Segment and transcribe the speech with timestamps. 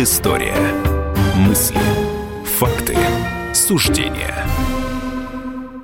[0.00, 0.56] Предыстория.
[1.36, 1.76] Мысли,
[2.58, 2.96] факты,
[3.52, 4.46] суждения.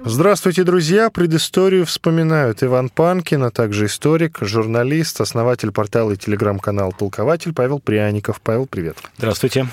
[0.07, 1.11] Здравствуйте, друзья!
[1.11, 8.41] Предысторию вспоминают Иван Панкин, а также историк, журналист, основатель портала и телеграм-канала «Толкователь» Павел Пряников.
[8.41, 8.97] Павел, привет.
[9.19, 9.67] Здравствуйте.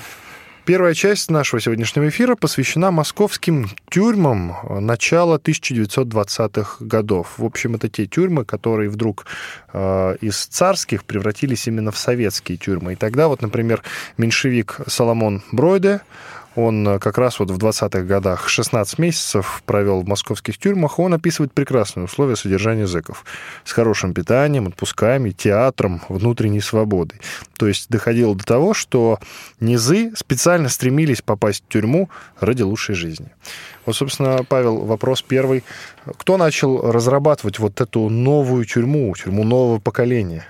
[0.66, 7.34] Первая часть нашего сегодняшнего эфира посвящена московским тюрьмам начала 1920-х годов.
[7.36, 9.26] В общем, это те тюрьмы, которые вдруг
[9.74, 12.94] э, из царских превратились именно в советские тюрьмы.
[12.94, 13.82] И тогда вот, например,
[14.16, 16.00] меньшевик Соломон Бройде
[16.56, 20.98] он э, как раз вот в 20-х годах 16 месяцев провел в московских тюрьмах.
[20.98, 23.24] Он описывает прекрасные условия содержания зэков.
[23.64, 27.20] С хорошим питанием, отпусками, театром, внутренней свободой.
[27.58, 29.18] То есть доходило до того, что
[29.60, 32.08] низы специально стремились попасть в тюрьму
[32.40, 33.28] ради лучшей жизни.
[33.86, 35.64] Вот, собственно, Павел, вопрос первый.
[36.18, 40.46] Кто начал разрабатывать вот эту новую тюрьму, тюрьму нового поколения?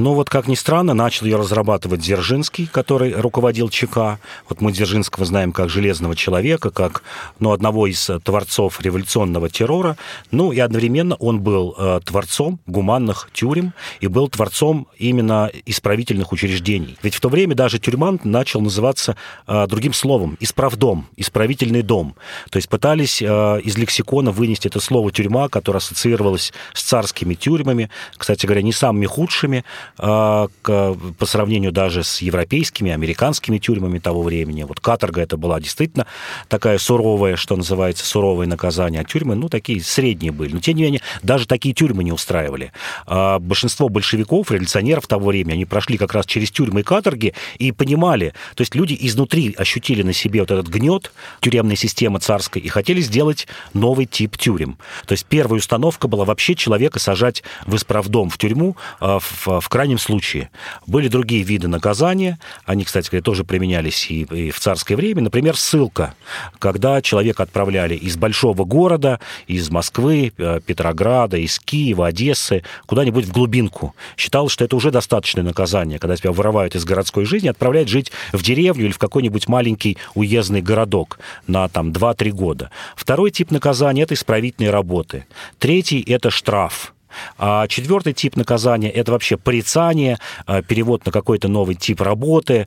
[0.00, 4.18] Но вот, как ни странно, начал ее разрабатывать Дзержинский, который руководил ЧК.
[4.48, 7.02] Вот мы Дзержинского знаем как железного человека, как
[7.38, 9.98] ну, одного из э, творцов революционного террора.
[10.30, 16.96] Ну и одновременно он был э, творцом гуманных тюрем и был творцом именно исправительных учреждений.
[17.02, 22.16] Ведь в то время даже тюрьма начал называться э, другим словом– исправдом, исправительный дом.
[22.48, 27.90] То есть пытались э, из лексикона вынести это слово «тюрьма», которое ассоциировалось с царскими тюрьмами,
[28.16, 29.62] кстати говоря, не самыми худшими,
[29.96, 34.62] по сравнению даже с европейскими, американскими тюрьмами того времени.
[34.62, 36.06] Вот каторга это была действительно
[36.48, 40.54] такая суровая, что называется, суровое наказание, а тюрьмы, ну, такие средние были.
[40.54, 42.72] Но, тем не менее, даже такие тюрьмы не устраивали.
[43.06, 47.72] А большинство большевиков, революционеров того времени, они прошли как раз через тюрьмы и каторги и
[47.72, 52.68] понимали, то есть люди изнутри ощутили на себе вот этот гнет тюремной системы царской и
[52.68, 54.78] хотели сделать новый тип тюрем.
[55.06, 59.68] То есть первая установка была вообще человека сажать в исправдом, в тюрьму, а, в, в
[59.70, 60.50] крайнем случае.
[60.86, 65.22] Были другие виды наказания, они, кстати говоря, тоже применялись и, и в царское время.
[65.22, 66.14] Например, ссылка,
[66.58, 73.32] когда человека отправляли из большого города, из Москвы, э, Петрограда, из Киева, Одессы, куда-нибудь в
[73.32, 73.94] глубинку.
[74.16, 78.42] Считалось, что это уже достаточное наказание, когда тебя вырывают из городской жизни, отправляют жить в
[78.42, 82.70] деревню или в какой-нибудь маленький уездный городок на там 2-3 года.
[82.96, 85.26] Второй тип наказания– это исправительные работы.
[85.58, 86.92] Третий– это штраф.
[87.38, 92.66] А четвертый тип наказания– это вообще порицание, а, перевод на какой-то новый тип работы.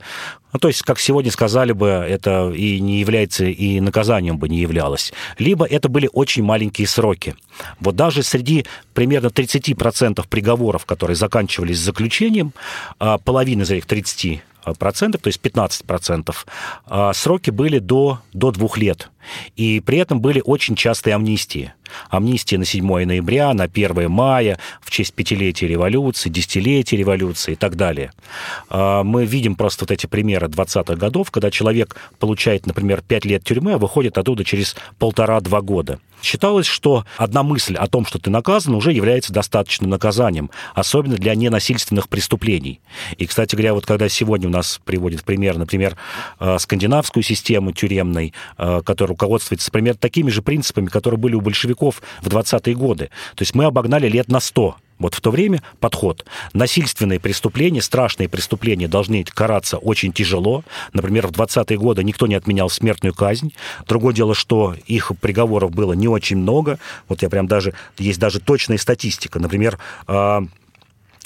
[0.51, 4.59] Ну, то есть, как сегодня сказали бы, это и не является, и наказанием бы не
[4.59, 5.11] являлось.
[5.39, 7.35] Либо это были очень маленькие сроки.
[7.79, 12.53] Вот даже среди примерно 30% приговоров, которые заканчивались заключением,
[12.99, 14.43] а, половина из этих 30
[14.77, 16.45] процентов, то есть 15 процентов,
[16.85, 19.09] а, сроки были до, до двух лет.
[19.55, 21.73] И при этом были очень частые амнистии.
[22.09, 27.75] Амнистия на 7 ноября, на 1 мая, в честь пятилетия революции, десятилетия революции и так
[27.75, 28.11] далее.
[28.69, 33.43] А, мы видим просто вот эти примеры 20-х годов, когда человек получает, например, 5 лет
[33.43, 35.99] тюрьмы, а выходит оттуда через полтора-два года.
[36.23, 41.35] Считалось, что одна мысль о том, что ты наказан, уже является достаточным наказанием, особенно для
[41.35, 42.79] ненасильственных преступлений.
[43.17, 45.97] И, кстати говоря, вот когда сегодня у нас приводит пример, например,
[46.39, 51.82] э, скандинавскую систему тюремной, э, которая руководствуется, например, такими же принципами, которые были у большевиков
[51.91, 53.09] в 20-е годы.
[53.35, 56.25] То есть мы обогнали лет на 100 вот в то время подход.
[56.53, 60.63] Насильственные преступления, страшные преступления должны караться очень тяжело.
[60.94, 63.53] Например, в 20-е годы никто не отменял смертную казнь.
[63.88, 66.79] Другое дело, что их приговоров было не очень много.
[67.09, 67.73] Вот я прям даже...
[67.97, 69.39] Есть даже точная статистика.
[69.39, 69.77] Например,
[70.07, 70.44] а,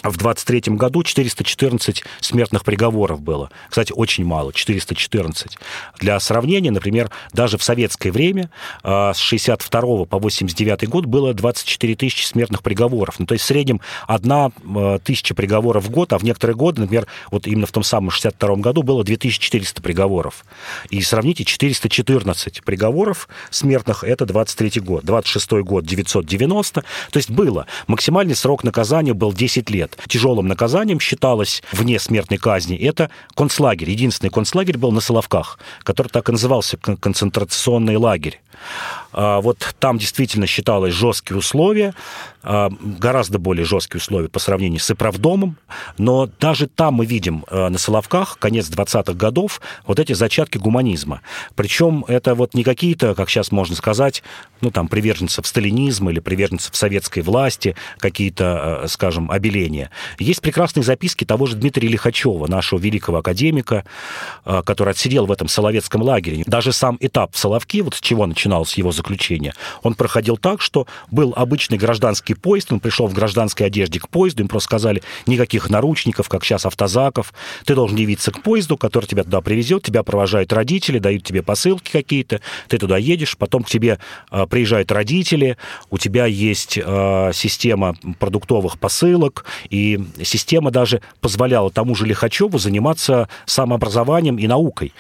[0.10, 3.50] в 23 году 414 смертных приговоров было.
[3.70, 5.58] Кстати, очень мало, 414.
[6.00, 8.50] Для сравнения, например, даже в советское время
[8.84, 13.20] а, с 62 по 89 год было 24 тысячи смертных приговоров.
[13.20, 16.82] Ну, то есть в среднем одна а, тысяча приговоров в год, а в некоторые годы,
[16.82, 20.46] например, вот именно в том самом 62 году было 2400 приговоров.
[20.90, 25.06] И сравните, 414 приговоров смертных– это 23 год.
[25.06, 26.82] 26 год– 990.
[27.12, 27.66] То есть было.
[27.88, 29.97] Максимальный срок наказания был 10 лет лет.
[30.08, 33.90] Тяжелым наказанием считалось вне смертной казни это концлагерь.
[33.90, 38.42] Единственный концлагерь был на Соловках, который так и назывался концентрационный лагерь.
[39.14, 41.94] А, вот там действительно считалось жесткие условия,
[42.48, 45.58] гораздо более жесткие условия по сравнению с Иправдомом,
[45.98, 51.22] но даже там мы видим а, на Соловках, конец 20-х годов, вот эти зачатки гуманизма.
[51.56, 54.24] Причем это вот не какие-то, как сейчас можно сказать,
[54.62, 59.92] ну там приверженцев сталинизма или приверженцев советской власти, какие-то, скажем, обеления.
[60.18, 63.84] Есть прекрасные записки того же Дмитрия Лихачева, нашего великого академика,
[64.46, 66.44] э, который отсидел в этом Соловецком лагере.
[66.46, 69.54] Даже сам этап Соловки, вот с чего начиналось его заключение,
[69.84, 74.44] он проходил так, что был обычный гражданский поезд, он пришел в гражданской одежде к поезду,
[74.44, 77.34] им просто сказали, никаких наручников, как сейчас автозаков,
[77.66, 81.92] ты должен явиться к поезду, который тебя туда привезет, тебя провожают родители, дают тебе посылки
[81.92, 84.00] какие-то, ты туда едешь, потом к тебе
[84.32, 85.58] э, приезжают родители,
[85.90, 93.30] у тебя есть э, система продуктовых посылок, и система даже позволяла тому же Лихачеву заниматься
[93.46, 94.94] самообразованием и наукой.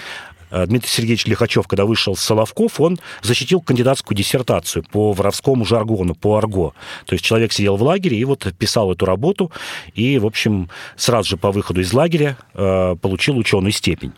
[0.49, 6.15] Э, Дмитрий Сергеевич Лихачев, когда вышел с Соловков, он защитил кандидатскую диссертацию по воровскому жаргону,
[6.15, 6.73] по арго.
[7.05, 9.51] То есть человек сидел в лагере и вот писал эту работу,
[9.93, 14.13] и, в общем, сразу же по выходу из лагеря э, получил ученую степень.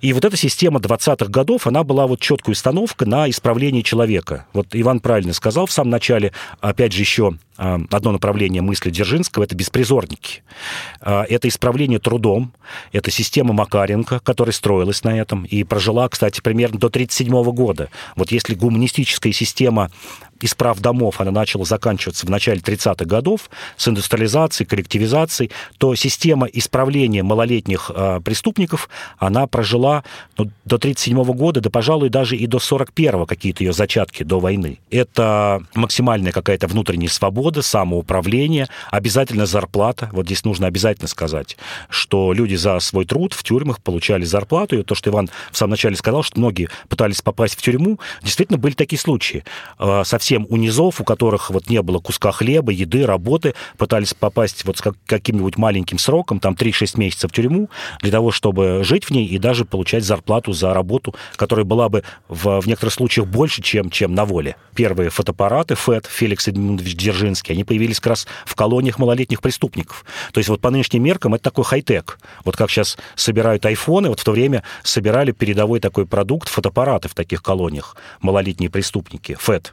[0.00, 4.46] И вот эта система 20-х годов, она была вот четкая установка на исправление человека.
[4.52, 9.42] Вот Иван правильно сказал в самом начале, опять же, еще а, одно направление мысли Дзержинского–
[9.44, 10.42] это беспризорники.
[11.00, 12.52] А, это исправление трудом,
[12.92, 17.90] это система Макаренко, которая строилась на этом и прожила, кстати, примерно до 1937 года.
[18.14, 19.90] Вот если гуманистическая система
[20.40, 27.22] исправ домов, она начала заканчиваться в начале 30-х годов с индустриализацией, коллективизацией, то система исправления
[27.22, 28.88] малолетних э, преступников,
[29.18, 30.04] она прожила
[30.36, 34.78] ну, до 1937 года, да, пожалуй, даже и до 41-го какие-то ее зачатки до войны.
[34.90, 40.10] Это максимальная какая-то внутренняя свобода, самоуправление, обязательно зарплата.
[40.12, 41.56] Вот здесь нужно обязательно сказать,
[41.88, 44.78] что люди за свой труд в тюрьмах получали зарплату.
[44.78, 48.58] И то, что Иван в самом начале сказал, что многие пытались попасть в тюрьму, действительно
[48.58, 49.44] были такие случаи.
[49.78, 54.66] А, совсем у низов, у которых вот не было куска хлеба, еды, работы, пытались попасть
[54.66, 57.70] вот с каким-нибудь маленьким сроком, там 3-6 месяцев в тюрьму,
[58.02, 62.02] для того, чтобы жить в ней и даже получать зарплату за работу, которая была бы
[62.28, 64.56] в, в некоторых случаях больше, чем, чем на воле.
[64.74, 70.04] Первые фотоаппараты ФЭД, Феликс Эдмундович Дзержинский, они появились как раз в колониях малолетних преступников.
[70.32, 72.18] То есть вот по нынешним меркам это такой хай-тек.
[72.44, 77.14] Вот как сейчас собирают айфоны, вот в то время собирали передовой такой продукт, фотоаппараты в
[77.14, 79.72] таких колониях, малолетние преступники, ФЭД.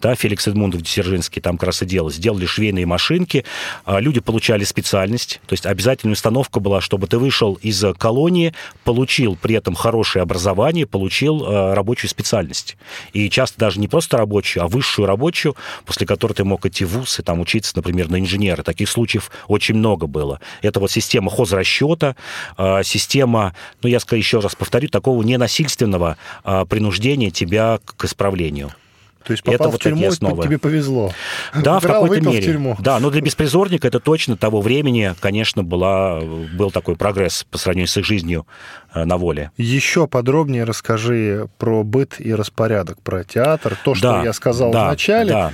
[0.00, 2.10] Да, Феликс Эдмундов Дзержинский там как раз и делал.
[2.10, 3.44] Сделали швейные машинки,
[3.84, 8.52] а люди получали специальность, то есть обязательная установка была, чтобы ты вышел из колонии,
[8.84, 12.76] получил при этом хорошее образование, получил э, рабочую специальность.
[13.12, 16.96] И часто даже не просто рабочую, а высшую рабочую, после которой ты мог идти в
[16.96, 18.62] вуз и там учиться, например, на инженера.
[18.62, 20.40] Таких случаев очень много было.
[20.62, 22.16] Это вот система хозрасчета,
[22.56, 28.72] а, система, ну, я еще раз повторю, такого ненасильственного а, принуждения тебя к исправлению.
[29.26, 30.44] То есть попал это в вот тюрьму, основы.
[30.44, 31.10] тебе повезло.
[31.52, 32.40] Да, Украл, в какой-то мере.
[32.40, 32.76] В тюрьму.
[32.78, 37.88] Да, но для беспризорника это точно того времени, конечно, была, был такой прогресс по сравнению
[37.88, 38.46] с их жизнью
[38.94, 39.50] э, на воле.
[39.56, 44.84] Еще подробнее расскажи про быт и распорядок, про театр, то, что да, я сказал да,
[44.84, 45.30] в начале.
[45.30, 45.52] Да.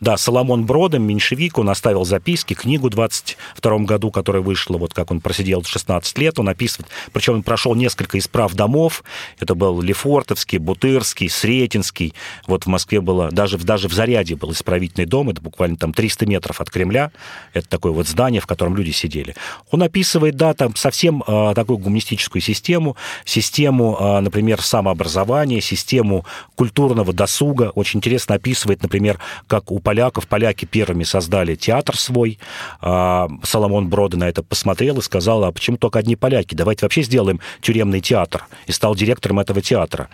[0.00, 5.10] Да, Соломон Бродом, меньшевик, он оставил записки, книгу в 22 году, которая вышла, вот как
[5.10, 9.04] он просидел 16 лет, он описывает, причем он прошел несколько исправ домов,
[9.38, 12.14] это был Лефортовский, Бутырский, Сретенский,
[12.46, 16.26] вот в Москве было, даже, даже в Заряде был исправительный дом, это буквально там 300
[16.26, 17.12] метров от Кремля,
[17.52, 19.34] это такое вот здание, в котором люди сидели.
[19.70, 26.24] Он описывает, да, там совсем э, такую гуманистическую систему, систему, э, например, самообразования, систему
[26.54, 30.26] культурного досуга, очень интересно описывает, например, как у поляков.
[30.26, 32.38] Поляки первыми создали театр свой.
[32.80, 36.54] А, Соломон Брода на это посмотрел и сказал, а почему только одни поляки?
[36.54, 38.46] Давайте вообще сделаем тюремный театр.
[38.66, 40.08] И стал директором этого театра.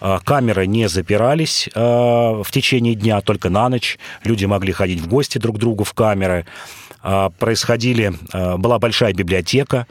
[0.00, 3.98] А, камеры не запирались а, в течение дня, только на ночь.
[4.24, 6.46] Люди могли ходить в гости друг к другу в камеры.
[7.38, 9.86] Происходили, была большая библиотека,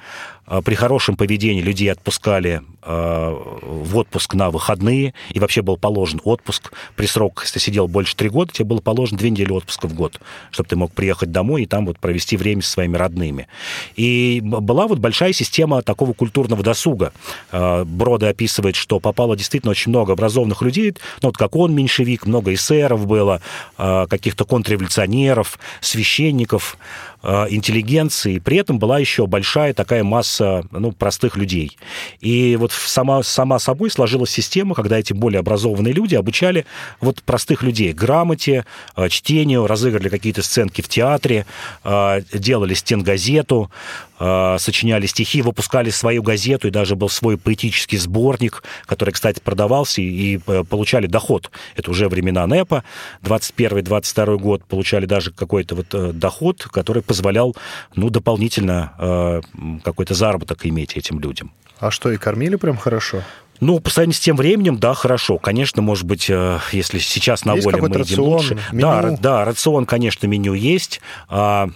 [0.65, 6.72] при хорошем поведении людей отпускали в отпуск на выходные, и вообще был положен отпуск.
[6.96, 10.20] При срок, если сидел больше три года, тебе было положено две недели отпуска в год,
[10.51, 13.48] чтобы ты мог приехать домой и там вот провести время со своими родными.
[13.96, 17.12] И была вот большая система такого культурного досуга.
[17.51, 22.25] А, Брода описывает, что попало действительно очень много образованных людей, ну вот как он, меньшевик,
[22.25, 23.42] много эсеров было,
[23.77, 26.77] каких-то контрреволюционеров, священников,
[27.24, 28.38] интеллигенции.
[28.38, 31.77] При этом была еще большая такая масса ну, простых людей.
[32.20, 36.65] И вот сама, сама собой сложилась система, когда эти более образованные люди обучали
[37.01, 37.94] вот простых людей.
[37.94, 38.65] Грамоте,
[38.96, 41.46] э, чтению, разыгрывали какие-то сценки в театре,
[41.84, 43.72] э, делали стенгазету,
[44.17, 50.38] сочиняли стихи, выпускали свою газету, и даже был свой поэтический сборник, который, кстати, продавался, и
[50.38, 51.51] получали доход.
[51.75, 52.84] Это уже времена НЭПа,
[53.24, 57.55] 21-22 год, получали даже какой-то вот доход, который позволял,
[57.95, 59.41] ну, дополнительно
[59.84, 61.51] какой-то заработок иметь этим людям.
[61.79, 63.22] А что, и кормили прям хорошо?
[63.62, 65.38] Ну, по сравнению с тем временем, да, хорошо.
[65.38, 68.60] Конечно, может быть, э, если сейчас на есть воле мы едим рацион, лучше.
[68.72, 68.81] Меню?
[68.81, 71.00] Да, да, рацион, конечно, меню есть.
[71.29, 71.69] А,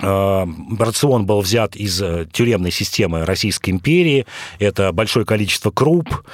[0.00, 2.02] рацион был взят из
[2.32, 4.26] тюремной системы Российской империи.
[4.58, 6.24] Это большое количество круп,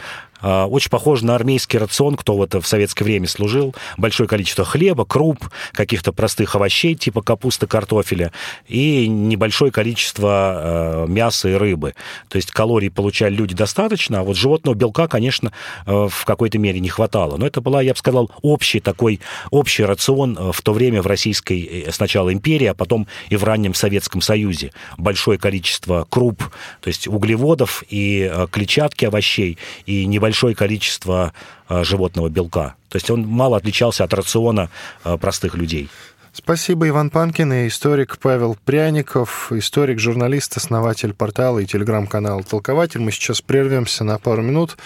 [0.44, 3.74] очень похоже на армейский рацион, кто вот в советское время служил.
[3.96, 8.32] Большое количество хлеба, круп, каких-то простых овощей, типа капусты, картофеля,
[8.68, 11.94] и небольшое количество а, мяса и рыбы.
[12.28, 15.52] То есть калорий получали люди достаточно, а вот животного белка, конечно,
[15.86, 17.36] а, в какой-то мере не хватало.
[17.36, 19.20] Но это была, я бы сказал, общий такой,
[19.50, 23.74] общий рацион в то время в Российской э, сначала империи, а потом и в раннем
[23.74, 24.72] Советском Союзе.
[24.98, 26.42] Большое количество круп,
[26.80, 31.32] то есть углеводов и клетчатки овощей, и небольшое большое количество
[31.68, 32.74] э, животного белка.
[32.88, 34.68] То есть он мало отличался от рациона
[35.04, 35.88] э, простых людей.
[36.32, 42.98] Спасибо, Иван Панкин и историк Павел Пряников, историк, журналист, основатель портала и телеграм-канала «Толкователь».
[43.00, 44.76] Мы сейчас прервемся на пару минут.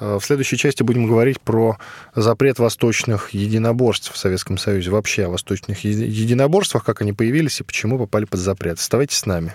[0.00, 1.78] Э, в следующей части будем говорить про
[2.14, 7.98] запрет восточных единоборств в Советском Союзе, вообще о восточных единоборствах, как они появились и почему
[7.98, 8.78] попали под запрет.
[8.78, 9.54] Оставайтесь с нами.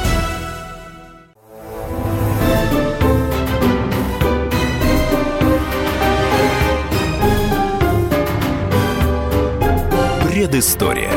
[10.41, 11.11] Предыстория.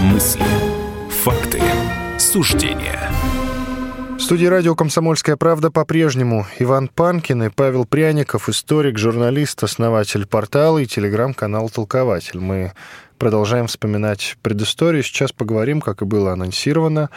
[0.00, 0.42] Мысли.
[1.22, 1.62] Факты.
[2.18, 3.08] Суждения.
[4.18, 10.78] В студии радио «Комсомольская правда» по-прежнему Иван Панкин и Павел Пряников, историк, журналист, основатель портала
[10.78, 12.40] и телеграм-канал «Толкователь».
[12.40, 12.72] Мы
[13.18, 15.04] продолжаем вспоминать предысторию.
[15.04, 17.10] Сейчас поговорим, как и было анонсировано,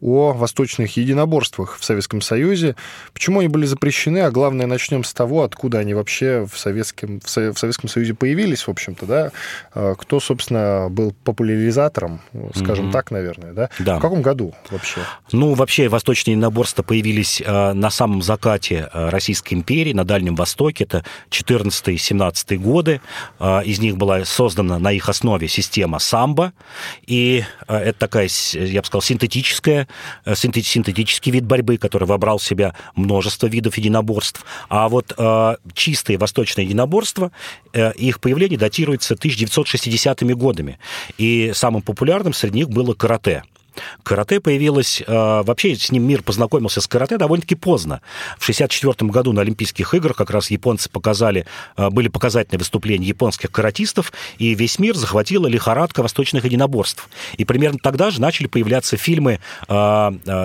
[0.00, 2.76] о восточных единоборствах в Советском Союзе.
[3.12, 7.28] Почему они были запрещены, а главное, начнем с того, откуда они вообще в Советском, в
[7.28, 9.32] Советском Союзе появились, в общем-то, да?
[9.72, 12.20] А, кто, собственно, был популяризатором,
[12.54, 12.92] скажем mm-hmm.
[12.92, 13.70] так, наверное, да?
[13.78, 13.98] да?
[13.98, 15.00] В каком году вообще?
[15.32, 20.84] Ну, вообще, восточные единоборства появились а, на самом закате а, Российской империи, на Дальнем Востоке,
[20.84, 23.00] это 14-17 годы.
[23.64, 26.52] Из них была создана на их основе система самбо,
[27.06, 29.85] и это такая, я бы сказал, синтетическая
[30.24, 34.44] Э, синтетический вид борьбы, который вобрал в себя множество видов единоборств.
[34.68, 37.32] А вот э, чистые восточные единоборства,
[37.72, 40.78] э, их появление датируется 1960-ми годами.
[41.18, 43.42] И самым популярным среди них было карате–
[44.02, 45.02] Карате появилось...
[45.06, 48.00] Э, вообще с ним мир познакомился с карате довольно-таки поздно.
[48.38, 51.46] В 1964 году на Олимпийских играх как раз японцы показали...
[51.76, 57.08] Э, были показательные выступления японских каратистов, и весь мир захватила лихорадка восточных единоборств.
[57.36, 59.74] И примерно тогда же начали появляться фильмы э,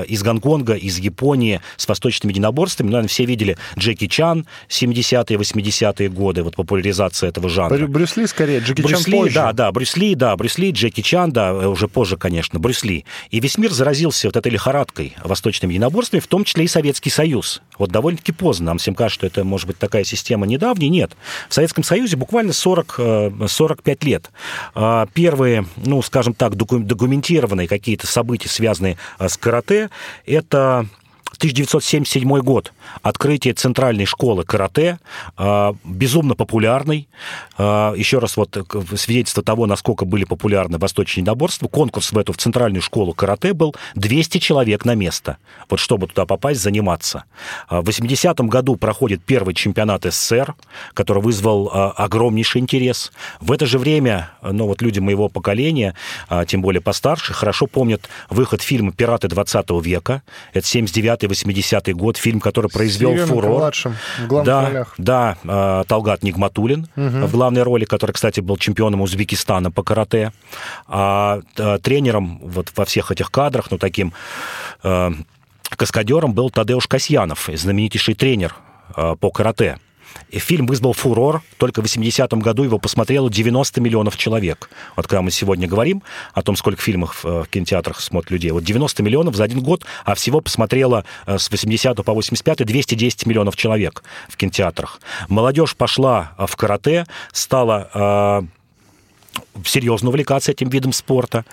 [0.07, 2.87] из Гонконга, из Японии с восточными единоборствами.
[2.87, 7.87] Ну, наверное, все видели Джеки Чан 70-е, 80-е годы, вот популяризация этого жанра.
[7.87, 9.35] Брюс Ли скорее, Джеки Брюс Чан Ли, позже.
[9.35, 13.05] Да, да, Брюс Ли, да, Брюс Ли, Джеки Чан, да, уже позже, конечно, Брюс Ли.
[13.29, 17.61] И весь мир заразился вот этой лихорадкой восточными единоборствами, в том числе и Советский Союз.
[17.77, 18.67] Вот довольно-таки поздно.
[18.67, 20.89] Нам всем кажется, что это, может быть, такая система недавняя.
[20.89, 21.11] Нет.
[21.49, 22.99] В Советском Союзе буквально 40,
[23.47, 24.31] 45 э, лет.
[24.73, 29.89] А, первые, ну, скажем так, документированные какие-то события, связанные э, с карате,
[30.25, 30.87] это
[31.41, 32.71] 1977 год.
[33.01, 34.99] Открытие центральной школы карате,
[35.37, 37.07] а, безумно популярный.
[37.57, 38.55] А, еще раз вот
[38.95, 41.67] свидетельство того, насколько были популярны восточные единоборства.
[41.67, 45.37] Конкурс в эту в центральную школу карате был 200 человек на место.
[45.67, 47.23] Вот чтобы туда попасть, заниматься.
[47.67, 50.53] А, в 80-м году проходит первый чемпионат СССР,
[50.93, 53.11] который вызвал огромнейший интерес.
[53.39, 55.95] В это же время, ну вот люди моего поколения,
[56.45, 60.21] тем более постарше, хорошо помнят выход фильма «Пираты 20 века».
[60.53, 63.59] Это 79 80-й год, фильм, который произвел Стивен фурор.
[63.59, 64.93] Младшим, в главных да, ролях.
[64.97, 67.27] Да, э, Талгат Нигматулин угу.
[67.27, 70.31] в главной роли, который, кстати, был чемпионом Узбекистана по карате.
[70.87, 74.13] А э, тренером вот во всех этих кадрах, ну, таким
[74.83, 75.11] э,
[75.69, 78.55] каскадером был Тадеуш Касьянов, знаменитейший тренер
[78.93, 79.77] по карате.
[80.31, 81.41] Фильм вызвал фурор.
[81.57, 84.69] Только в 80-м году его посмотрело 90 миллионов человек.
[84.95, 86.03] Вот когда мы сегодня говорим
[86.33, 88.51] о том, сколько фильмов э, в кинотеатрах смотрят людей.
[88.51, 93.25] Вот 90 миллионов за один год, а всего посмотрело э, с 80 по 85 210
[93.25, 95.01] миллионов человек в кинотеатрах.
[95.27, 98.47] Молодежь пошла э, в карате, стала
[99.65, 101.45] серьезно увлекаться этим видом спорта.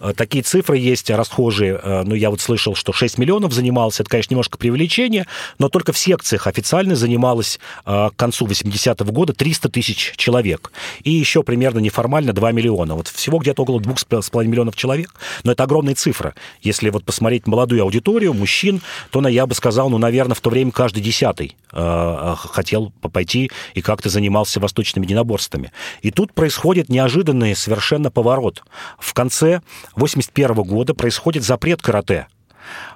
[0.00, 1.78] Э, такие цифры есть расхожие.
[1.82, 4.02] Э, ну, я вот слышал, что 6 миллионов занимался.
[4.02, 5.26] Это, конечно, немножко преувеличение,
[5.58, 10.72] но только в секциях официально занималось э, к концу 80-го года 300 тысяч человек.
[11.02, 12.94] И еще примерно неформально 2 миллиона.
[12.94, 15.14] Вот всего где-то около 2,5 миллионов человек.
[15.42, 16.34] Но это огромная цифра.
[16.60, 20.70] Если вот посмотреть молодую аудиторию, мужчин, то, я бы сказал, ну, наверное, в то время
[20.70, 25.72] каждый десятый хотел пойти и как-то занимался восточными единоборствами.
[26.02, 28.62] И тут происходит неожиданный совершенно поворот.
[28.98, 29.60] В конце
[29.96, 32.26] 1981 года происходит запрет карате.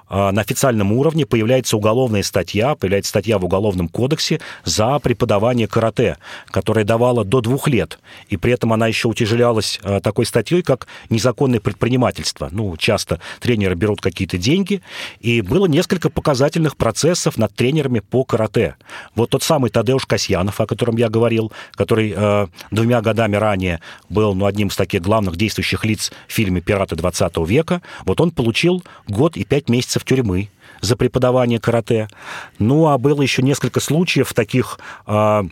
[0.09, 6.17] А, на официальном уровне появляется уголовная статья, появляется статья в Уголовном кодексе за преподавание карате,
[6.47, 7.99] которая давала до двух лет.
[8.27, 12.49] И при этом она еще утяжелялась а, такой статьей, как незаконное предпринимательство.
[12.51, 14.81] Ну, часто тренеры берут какие-то деньги,
[15.19, 18.75] и было несколько показательных процессов над тренерами по карате.
[19.15, 24.33] Вот тот самый Тадеуш Касьянов, о котором я говорил, который э, двумя годами ранее был
[24.33, 28.83] ну, одним из таких главных действующих лиц в фильме «Пираты 20 века», вот он получил
[29.07, 30.49] год и пять месяцев месяцев тюрьмы
[30.81, 32.07] за преподавание карате.
[32.59, 35.45] Ну, а было еще несколько случаев таких а,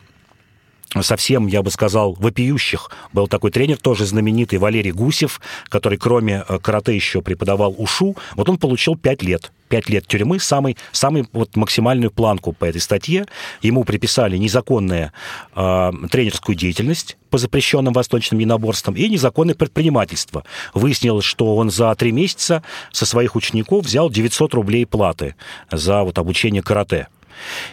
[1.02, 2.90] совсем, я бы сказал, вопиющих.
[3.14, 8.16] Был такой тренер, тоже знаменитый, Валерий Гусев, который кроме э, карате еще преподавал ушу.
[8.36, 9.52] Вот он получил 5 лет.
[9.70, 13.26] 5 лет тюрьмы, самый, самый вот максимальную планку по этой статье.
[13.62, 15.12] Ему приписали незаконную
[15.56, 20.46] э, тренерскую деятельность по запрещенным восточным единоборствам и незаконное предпринимательство.
[20.74, 25.36] Выяснилось, что он за три месяца со своих учеников взял 900 рублей платы
[25.70, 27.08] за вот обучение карате.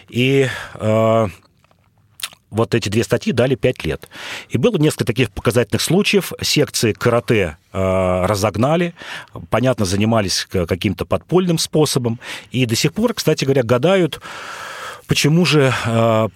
[0.09, 1.27] И э,
[2.55, 4.09] вот эти две статьи дали 5 лет.
[4.49, 6.31] И было несколько таких показательных случаев.
[6.41, 8.93] Секции карате э, разогнали,
[9.49, 12.19] понятно, занимались каким-то подпольным способом.
[12.51, 14.21] И до сих пор, кстати говоря, гадают,
[15.07, 16.27] почему же, э,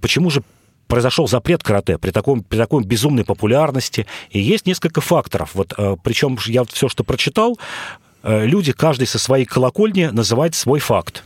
[0.00, 0.42] почему же
[0.88, 4.06] произошел запрет карате при, таком, при такой безумной популярности.
[4.30, 5.50] И есть несколько факторов.
[5.54, 7.58] Вот, э, причем я все, что прочитал,
[8.24, 11.22] люди, каждый со своей колокольни называет свой факт.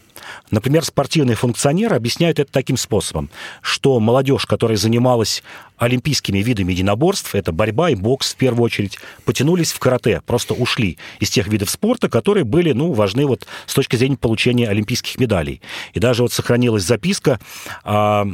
[0.50, 5.42] Например, спортивные функционеры объясняют это таким способом, что молодежь, которая занималась
[5.78, 10.98] олимпийскими видами единоборств, это борьба и бокс в первую очередь, потянулись в карате, просто ушли
[11.18, 15.60] из тех видов спорта, которые были, ну, важны вот с точки зрения получения олимпийских медалей.
[15.92, 17.40] И даже вот сохранилась записка
[17.84, 18.26] а,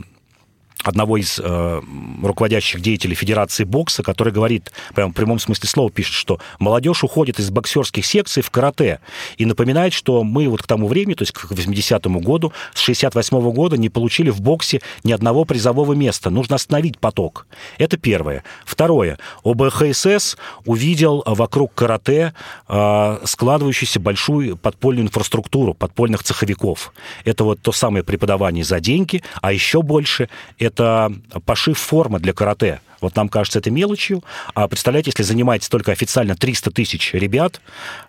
[0.88, 1.82] одного из э,
[2.22, 7.38] руководящих деятелей Федерации бокса, который говорит, прямо в прямом смысле слова пишет, что молодежь уходит
[7.38, 9.00] из боксерских секций в карате
[9.36, 13.36] и напоминает, что мы вот к тому времени, то есть к 80-му году, с 68
[13.36, 16.30] -го года не получили в боксе ни одного призового места.
[16.30, 17.46] Нужно остановить поток.
[17.78, 18.42] Это первое.
[18.64, 19.18] Второе.
[19.44, 22.32] ОБХСС увидел вокруг карате
[22.68, 26.92] э, складывающуюся большую подпольную инфраструктуру подпольных цеховиков.
[27.24, 31.12] Это вот то самое преподавание за деньги, а еще больше это это
[31.44, 32.80] пошив формы для карате.
[33.00, 37.60] Вот нам кажется это мелочью, а представляете, если занимаетесь только официально 300 тысяч ребят,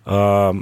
[0.05, 0.53] э,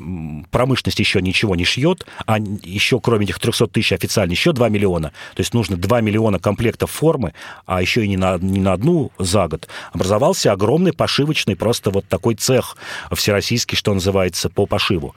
[0.52, 5.14] промышленность еще ничего не шьет, а еще кроме этих 300 тысяч официально еще 2 миллиона,
[5.34, 7.34] то есть нужно 2 миллиона комплектов формы,
[7.66, 12.06] а еще и не на, не на одну за год, образовался огромный пошивочный просто вот
[12.10, 12.76] такой цех
[13.14, 15.16] всероссийский, что называется, по пошиву.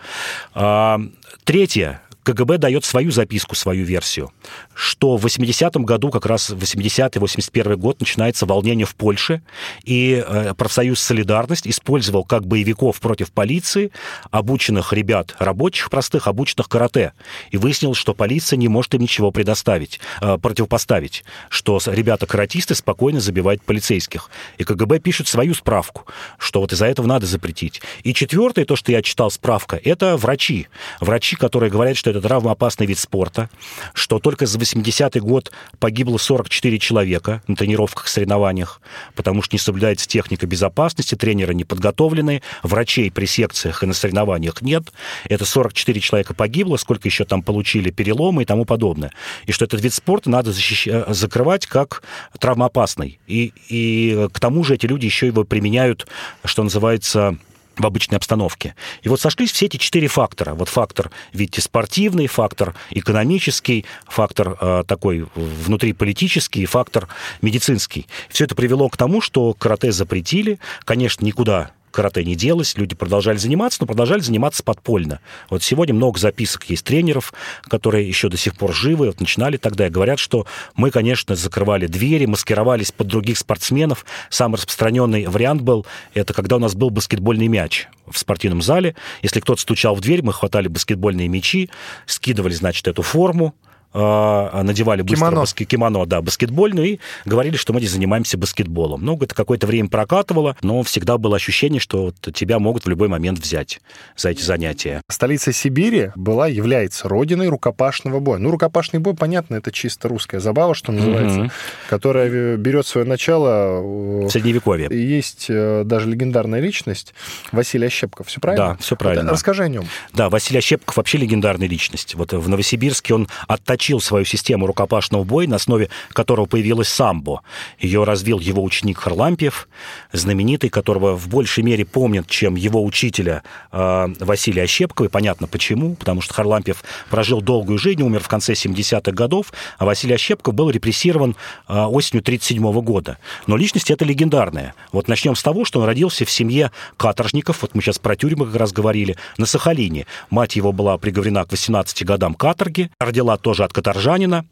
[0.54, 1.00] А,
[1.42, 4.30] третье, КГБ дает свою записку, свою версию,
[4.74, 9.42] что в 80-м году, как раз 80-81 год, начинается волнение в Польше,
[9.84, 13.90] и э, профсоюз «Солидарность» использовал как боевиков против полиции
[14.30, 17.12] обученных ребят, рабочих простых, обученных карате.
[17.50, 23.62] И выяснилось, что полиция не может им ничего предоставить, э, противопоставить, что ребята-каратисты спокойно забивают
[23.62, 24.30] полицейских.
[24.58, 26.06] И КГБ пишет свою справку,
[26.38, 27.80] что вот из-за этого надо запретить.
[28.02, 30.68] И четвертое, то, что я читал справка, это врачи.
[31.00, 33.50] Врачи, которые говорят, что это травмоопасный вид спорта,
[33.94, 38.80] что только за 80-й год погибло 44 человека на тренировках, соревнованиях,
[39.14, 44.62] потому что не соблюдается техника безопасности, тренеры не подготовлены, врачей при секциях и на соревнованиях
[44.62, 44.92] нет.
[45.28, 49.12] Это 44 человека погибло, сколько еще там получили переломы и тому подобное.
[49.46, 50.88] И что этот вид спорта надо защищ...
[50.88, 52.02] Э, закрывать как
[52.38, 53.18] травмоопасный.
[53.26, 56.06] И, и к тому же эти люди еще его применяют,
[56.44, 57.36] что называется,
[57.80, 58.74] в обычной обстановке.
[59.02, 60.54] И вот сошлись все эти четыре фактора.
[60.54, 67.08] Вот фактор, видите, спортивный, фактор экономический, фактор э, такой внутриполитический, фактор
[67.42, 68.06] медицинский.
[68.28, 70.58] Все это привело к тому, что карате запретили.
[70.84, 75.20] Конечно, никуда карате не делось, люди продолжали заниматься, но продолжали заниматься подпольно.
[75.48, 79.86] Вот сегодня много записок есть тренеров, которые еще до сих пор живы, вот начинали тогда
[79.86, 84.04] и говорят, что мы, конечно, закрывали двери, маскировались под других спортсменов.
[84.28, 88.96] Самый распространенный вариант был, это когда у нас был баскетбольный мяч в спортивном зале.
[89.22, 91.70] Если кто-то стучал в дверь, мы хватали баскетбольные мячи,
[92.06, 93.54] скидывали, значит, эту форму,
[93.92, 95.46] надевали быстро Кимоно.
[95.46, 99.04] кимоно, да, баскетбольную, и говорили, что мы здесь занимаемся баскетболом.
[99.04, 103.38] Ну, это какое-то время прокатывало, но всегда было ощущение, что тебя могут в любой момент
[103.40, 103.80] взять
[104.16, 105.02] за эти занятия.
[105.08, 108.38] Столица Сибири была, является родиной рукопашного боя.
[108.38, 111.50] Ну, рукопашный бой, понятно, это чисто русская забава, что называется, Мгм.
[111.88, 113.80] которая э, берет свое начало...
[113.82, 114.88] э, В Средневековье.
[114.90, 117.12] Есть э, даже легендарная личность
[117.52, 118.28] Василий Ощепков.
[118.28, 118.68] Все правильно?
[118.70, 119.24] Да, все правильно.
[119.24, 119.84] Вот Расскажи о нем.
[120.12, 122.14] Да, Василий Ощепков вообще легендарная личность.
[122.14, 127.42] Вот в Новосибирске он отточил свою систему рукопашного боя, на основе которого появилась самбо.
[127.78, 129.68] Ее развил его ученик Харлампьев,
[130.12, 135.06] знаменитый, которого в большей мере помнят, чем его учителя э, Василия Ощепкова.
[135.06, 139.84] И понятно почему, потому что Харлампьев прожил долгую жизнь, умер в конце 70-х годов, а
[139.84, 141.36] Василий Ощепков был репрессирован
[141.68, 143.18] э, осенью 1937 года.
[143.46, 144.74] Но личность эта легендарная.
[144.92, 148.46] Вот начнем с того, что он родился в семье каторжников, вот мы сейчас про тюрьмы
[148.46, 150.06] как раз говорили, на Сахалине.
[150.30, 154.44] Мать его была приговорена к 18 годам каторги, родила тоже от каторжанина,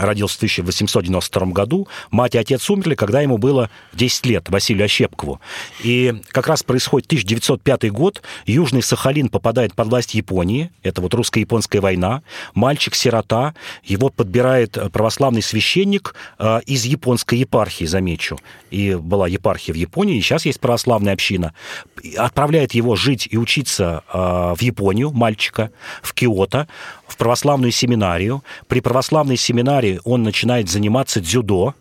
[0.00, 1.88] родился в 1892 году.
[2.10, 5.40] Мать и отец умерли, когда ему было 10 лет, Василию Ощепкову.
[5.82, 11.80] И как раз происходит 1905 год, Южный Сахалин попадает под власть Японии, это вот русско-японская
[11.80, 12.22] война,
[12.54, 18.38] мальчик-сирота, его подбирает православный священник э, из японской епархии, замечу.
[18.70, 21.54] И была епархия в Японии, и сейчас есть православная община.
[22.16, 24.18] Отправляет его жить и учиться э,
[24.56, 25.70] в Японию, мальчика,
[26.02, 26.68] в Киото,
[27.06, 28.42] в православную семинарию.
[28.68, 31.74] При православной семинарии он начинает заниматься дзюдо,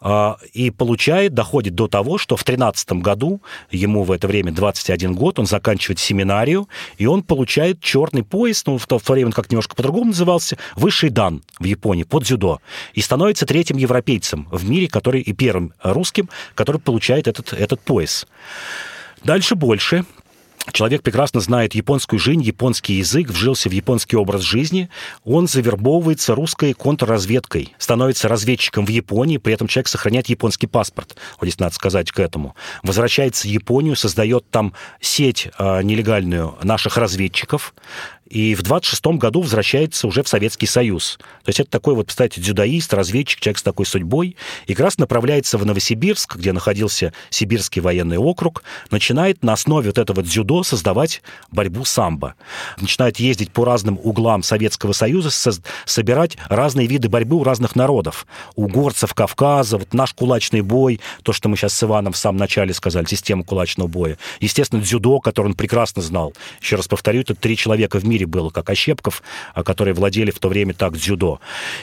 [0.00, 5.14] а, и получает, доходит до того, что в 13 году, ему в это время 21
[5.14, 9.50] год, он заканчивает семинарию, и он получает черный пояс, ну, в то время он как
[9.50, 12.60] немножко по-другому назывался, высший дан в Японии под дзюдо,
[12.94, 18.26] и становится третьим европейцем в мире, который и первым русским, который получает этот, этот пояс.
[19.22, 20.04] Дальше больше.
[20.70, 24.88] Человек прекрасно знает японскую жизнь, японский язык, вжился в японский образ жизни.
[25.24, 31.16] Он завербовывается русской контрразведкой, становится разведчиком в Японии, при этом человек сохраняет японский паспорт.
[31.40, 32.54] Вот здесь надо сказать к этому.
[32.84, 37.74] Возвращается в Японию, создает там сеть э, нелегальную наших разведчиков,
[38.32, 41.18] и в 26 году возвращается уже в Советский Союз.
[41.44, 44.96] То есть это такой вот, кстати, дзюдоист, разведчик, человек с такой судьбой, и как раз
[44.96, 51.20] направляется в Новосибирск, где находился Сибирский военный округ, начинает на основе вот этого дзюдо создавать
[51.50, 52.34] борьбу самбо.
[52.80, 55.52] Начинает ездить по разным углам Советского Союза, со-
[55.84, 58.26] собирать разные виды борьбы у разных народов.
[58.56, 62.38] У горцев Кавказа, вот наш кулачный бой, то, что мы сейчас с Иваном в самом
[62.38, 64.16] начале сказали, система кулачного боя.
[64.40, 66.32] Естественно, дзюдо, который он прекрасно знал.
[66.62, 69.22] Еще раз повторю, это три человека в мире было, как Ощепков,
[69.54, 71.40] а, которые владели в то время так дзюдо.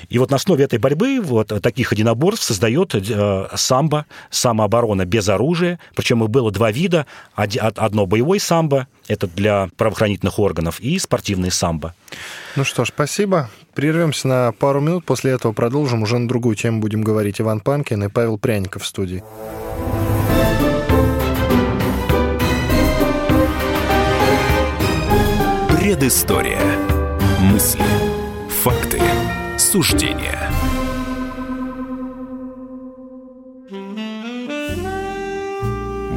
[0.09, 5.79] И вот на основе этой борьбы, вот таких единоборств создает э, самбо, самооборона без оружия.
[5.95, 7.05] Причем их было два вида.
[7.35, 11.93] Одно боевой самбо, это для правоохранительных органов, и спортивный самбо.
[12.55, 13.49] Ну что ж, спасибо.
[13.73, 16.03] Прервемся на пару минут, после этого продолжим.
[16.03, 17.39] Уже на другую тему будем говорить.
[17.39, 19.23] Иван Панкин и Павел Пряников в студии.
[25.99, 26.61] Предыстория.
[27.41, 27.83] Мысли,
[28.47, 29.01] факты,
[29.57, 30.49] суждения.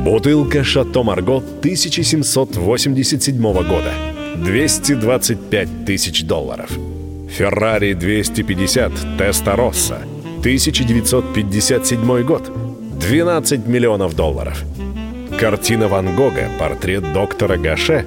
[0.04, 3.92] Бутылка «Шато Марго» 1787 года.
[4.36, 6.70] 225 тысяч долларов.
[7.28, 9.98] «Феррари 250 Теста Росса»
[10.42, 12.52] 1957 год.
[13.00, 14.62] 12 миллионов долларов.
[15.40, 18.06] Картина Ван Гога «Портрет доктора Гаше»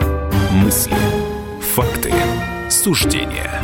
[0.53, 0.97] Мысли,
[1.61, 2.11] факты,
[2.69, 3.61] суждения.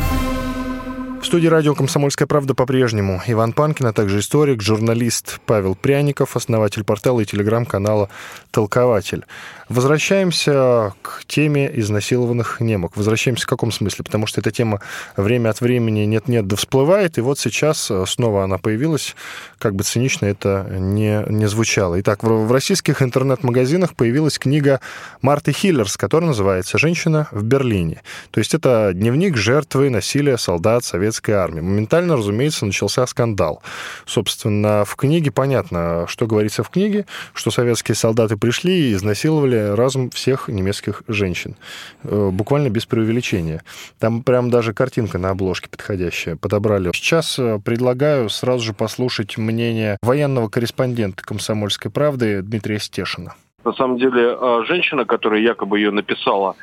[1.28, 7.20] Студии радио «Комсомольская правда» по-прежнему Иван Панкин, а также историк, журналист Павел Пряников, основатель портала
[7.20, 8.08] и телеграм-канала
[8.50, 9.26] «Толкователь».
[9.68, 12.96] Возвращаемся к теме изнасилованных немок.
[12.96, 14.02] Возвращаемся в каком смысле?
[14.02, 14.80] Потому что эта тема
[15.18, 19.14] время от времени нет-нет да всплывает, и вот сейчас э, снова она появилась,
[19.58, 22.00] как бы цинично это не, не звучало.
[22.00, 24.80] Итак, в, в российских интернет-магазинах появилась книга
[25.20, 28.00] Марты Хиллерс, которая называется «Женщина в Берлине».
[28.30, 31.60] То есть это дневник жертвы насилия солдат Советского советской армии.
[31.60, 33.62] Моментально, разумеется, начался скандал.
[34.06, 40.10] Собственно, в книге понятно, что говорится в книге, что советские солдаты пришли и изнасиловали разум
[40.10, 41.56] всех немецких женщин.
[42.04, 43.62] Э, буквально без преувеличения.
[43.98, 46.90] Там прям даже картинка на обложке подходящая подобрали.
[46.94, 53.34] Сейчас э, предлагаю сразу же послушать мнение военного корреспондента «Комсомольской правды» Дмитрия Стешина.
[53.64, 56.54] На самом деле, а, женщина, которая якобы ее написала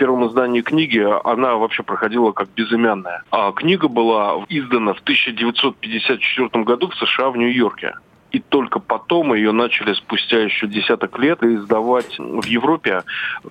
[0.00, 3.22] первом издании книги, она вообще проходила как безымянная.
[3.30, 7.92] А книга была издана в 1954 году в США в Нью-Йорке
[8.32, 13.02] и только потом ее начали спустя еще десяток лет издавать в Европе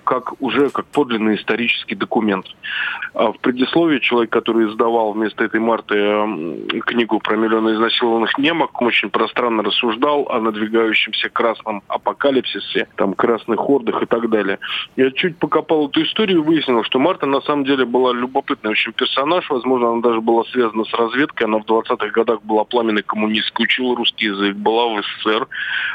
[0.04, 2.46] как уже как подлинный исторический документ.
[3.14, 5.96] А в предисловии человек, который издавал вместо этой Марты
[6.86, 14.02] книгу про миллионы изнасилованных немок, очень пространно рассуждал о надвигающемся красном апокалипсисе, там, красных ордах
[14.02, 14.58] и так далее.
[14.96, 18.92] Я чуть покопал эту историю и выяснил, что Марта на самом деле была любопытный очень
[18.92, 23.64] персонаж, возможно, она даже была связана с разведкой, она в 20-х годах была пламенной коммунисткой,
[23.64, 25.48] учила русский язык, была в СССР,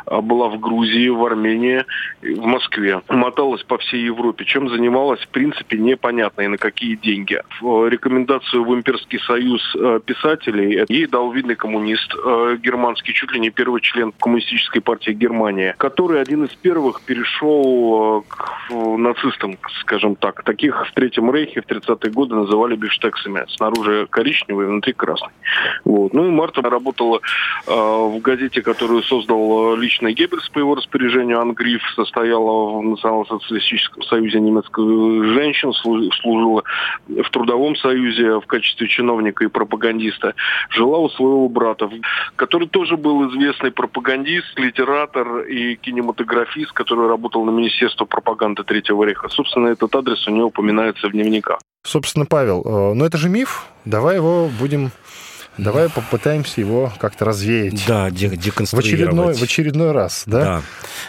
[0.05, 1.85] а, была в Грузии, в Армении,
[2.21, 3.01] в Москве.
[3.09, 4.45] Моталась по всей Европе.
[4.45, 7.41] Чем занималась, в принципе, непонятно и на какие деньги.
[7.61, 13.49] Рекомендацию в Имперский союз а, писателей ей дал видный коммунист а, германский, чуть ли не
[13.49, 20.43] первый член коммунистической партии Германии, который один из первых перешел к нацистам, скажем так.
[20.43, 23.45] Таких в Третьем Рейхе в 30-е годы называли бифштексами.
[23.49, 25.29] Снаружи коричневый, внутри красный.
[25.83, 26.13] Вот.
[26.13, 27.19] Ну и Марта работала
[27.67, 31.39] э, в газете, которую создал э, лично Геббельс по его распоряжению.
[31.39, 34.83] Ангриф состояла в Национал-социалистическом союзе немецких
[35.33, 36.63] женщин, служила
[37.07, 40.33] в Трудовом союзе в качестве чиновника и пропагандиста.
[40.69, 41.89] Жила у своего брата,
[42.35, 49.29] который тоже был известный пропагандист, литератор и кинематографист, который работал на Министерство пропаганды Третьего Рейха.
[49.29, 51.59] Собственно, этот адрес у него упоминается в дневниках.
[51.83, 53.67] Собственно, Павел, э, но это же миф.
[53.85, 54.89] Давай его будем
[55.57, 57.85] Давай попытаемся его как-то развеять.
[57.87, 58.73] Да, деконструировать.
[58.73, 60.43] В очередной, в очередной раз, да?
[60.43, 60.61] Да.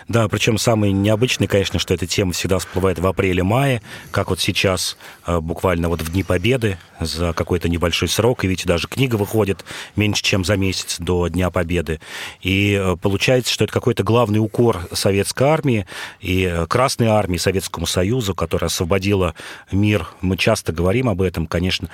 [0.08, 4.96] Да, причем самый необычный, конечно, что эта тема всегда всплывает в апреле-мае, как вот сейчас,
[5.26, 9.64] э, буквально вот в Дни Победы, за какой-то небольшой срок, и видите, даже книга выходит
[9.96, 12.00] меньше, чем за месяц до Дня Победы.
[12.40, 15.86] И э, получается, что это какой-то главный укор советской армии
[16.20, 19.34] и э, Красной армии, Советскому Союзу, которая освободила
[19.72, 20.08] мир.
[20.20, 21.88] Мы часто говорим об этом, конечно,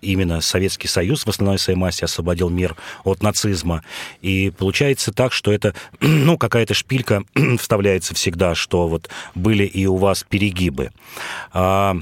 [0.00, 3.82] именно Советский Союз в основной своей массе освободил мир от нацизма.
[4.20, 7.24] И получается так, что это, ну, какая-то шпилька
[7.58, 10.90] вставляется всегда, что вот были и у вас перегибы.
[11.52, 11.96] А,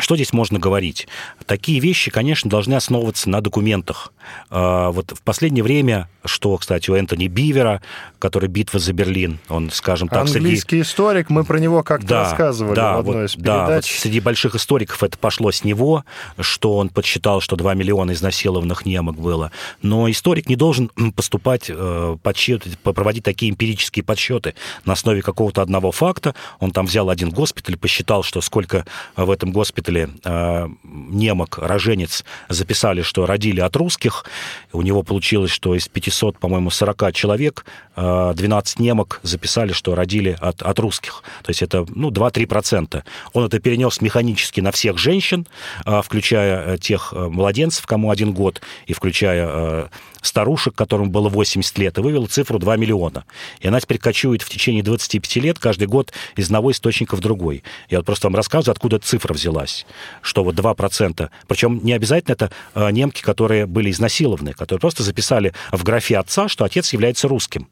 [0.00, 1.08] что здесь можно говорить?
[1.46, 4.12] Такие вещи, конечно, должны основываться на документах.
[4.50, 7.82] А, вот в последнее время, что, кстати, у Энтони Бивера,
[8.18, 10.26] который «Битва за Берлин», он, скажем так...
[10.26, 10.82] Английский среди...
[10.82, 13.68] историк, мы про него как-то да, рассказывали да, в одной вот, из передач.
[13.68, 16.04] Да, вот среди больших историков это пошло с него,
[16.38, 19.50] что он подсчитал, что 2 миллиона изнасилованных немок было.
[19.82, 25.92] Но историк не должен поступать, э, подсчет, проводить такие эмпирические подсчеты на основе какого-то одного
[25.92, 26.34] факта.
[26.58, 28.84] Он там взял один госпиталь, посчитал, что сколько
[29.16, 34.24] в этом госпитале э, немок, роженец записали, что родили от русских,
[34.72, 37.64] у него получилось, что из 500, по-моему, 40 человек
[37.96, 41.22] 12 э, немок записали, что родили от, от русских.
[41.42, 43.02] То есть это ну, 2-3%.
[43.32, 45.46] Он это перенес механически на всех женщин,
[45.84, 49.90] э, включая тех младенцев, кому один год, и включая
[50.22, 53.24] старушек, которым было 80 лет, и вывела цифру 2 миллиона.
[53.60, 57.62] И она теперь кочует в течение 25 лет каждый год из одного источника в другой.
[57.88, 59.86] Я вот просто вам рассказываю, откуда эта цифра взялась,
[60.22, 61.30] что вот 2%.
[61.46, 66.48] Причем не обязательно это а, немки, которые были изнасилованы, которые просто записали в графе отца,
[66.48, 67.68] что отец является русским,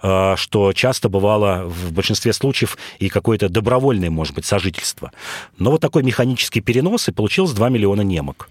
[0.00, 5.12] а, что часто бывало в большинстве случаев и какое-то добровольное, может быть, сожительство.
[5.58, 8.48] Но вот такой механический перенос, и получилось 2 миллиона немок.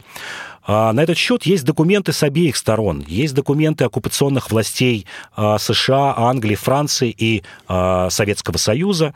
[0.63, 3.03] А на этот счет есть документы с обеих сторон.
[3.07, 9.13] Есть документы оккупационных властей а, США, Англии, Франции и а, Советского Союза,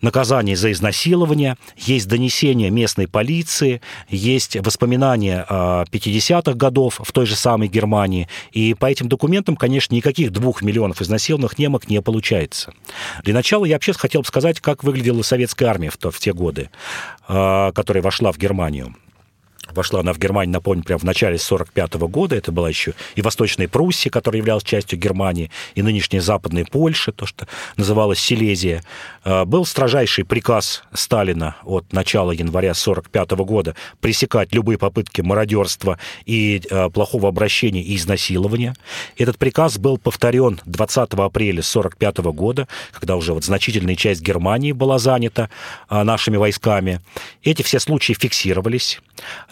[0.00, 7.68] наказание за изнасилование, есть донесения местной полиции, есть воспоминания 50-х годов в той же самой
[7.68, 8.28] Германии.
[8.52, 12.72] И по этим документам, конечно, никаких двух миллионов изнасилованных немок не получается.
[13.24, 16.70] Для начала я вообще хотел бы сказать, как выглядела советская армия в, в те годы,
[17.26, 18.94] которая вошла в Германию.
[19.74, 22.36] Вошла она в Германию, напомню, прямо в начале 1945 года.
[22.36, 27.26] Это была еще и Восточная Пруссия, которая являлась частью Германии, и нынешняя Западная Польша, то,
[27.26, 28.82] что называлось Силезия.
[29.24, 36.62] А, был строжайший приказ Сталина от начала января 1945 года пресекать любые попытки мародерства и
[36.70, 38.74] а, плохого обращения и изнасилования.
[39.16, 44.98] Этот приказ был повторен 20 апреля 1945 года, когда уже вот значительная часть Германии была
[44.98, 45.50] занята
[45.88, 47.00] а, нашими войсками.
[47.42, 49.00] Эти все случаи фиксировались.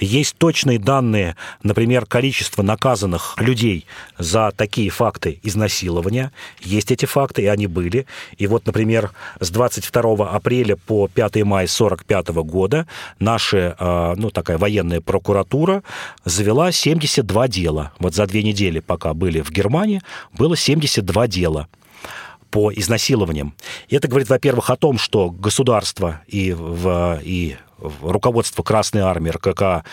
[0.06, 3.86] Есть точные данные, например, количество наказанных людей
[4.18, 6.30] за такие факты изнасилования.
[6.60, 8.06] Есть эти факты, и они были.
[8.38, 12.86] И вот, например, с 22 апреля по 5 мая 1945 года
[13.18, 15.82] наша, ну, такая военная прокуратура
[16.24, 17.92] завела 72 дела.
[17.98, 21.66] Вот за две недели, пока были в Германии, было 72 дела
[22.56, 23.54] по изнасилованиям.
[23.88, 27.58] И это говорит, во-первых, о том, что государство и, в, и
[28.00, 29.84] руководство Красной Армии, РКК,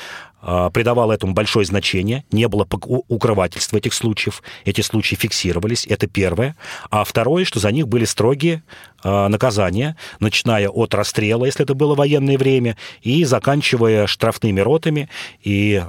[0.41, 2.65] а, придавало этому большое значение, не было
[3.09, 6.55] укрывательства этих случаев, эти случаи фиксировались, это первое.
[6.89, 8.63] А второе, что за них были строгие
[9.03, 15.09] а, наказания, начиная от расстрела, если это было военное время, и заканчивая штрафными ротами
[15.41, 15.83] и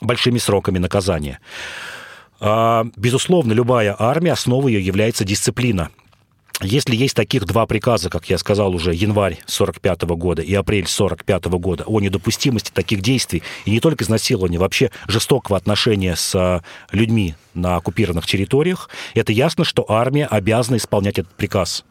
[0.00, 1.40] большими сроками наказания.
[2.40, 5.90] А, безусловно, любая армия, основой ее является дисциплина.
[6.60, 11.44] Если есть таких два приказа, как я сказал уже, январь 45 года и апрель 45
[11.44, 17.36] года о недопустимости таких действий, и не только изнасилования, вообще жестокого отношения с а, людьми
[17.54, 21.84] на оккупированных территориях, это ясно, что армия обязана исполнять этот приказ.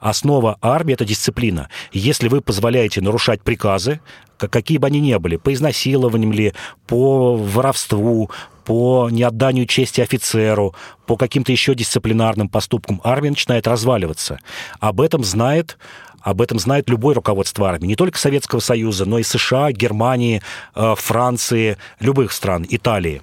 [0.00, 1.68] Основа армии– это дисциплина.
[1.92, 4.00] Если вы позволяете нарушать приказы,
[4.36, 6.54] какие бы они ни были, по изнасилованиям ли,
[6.86, 8.30] по воровству,
[8.64, 10.74] по неотданию чести офицеру,
[11.06, 14.38] по каким-то еще дисциплинарным поступкам, армия начинает разваливаться.
[14.78, 15.78] Об этом знает
[16.20, 20.42] об этом знает любое руководство армии, не только Советского Союза, но и США, Германии,
[20.74, 23.22] э, Франции, любых стран, Италии.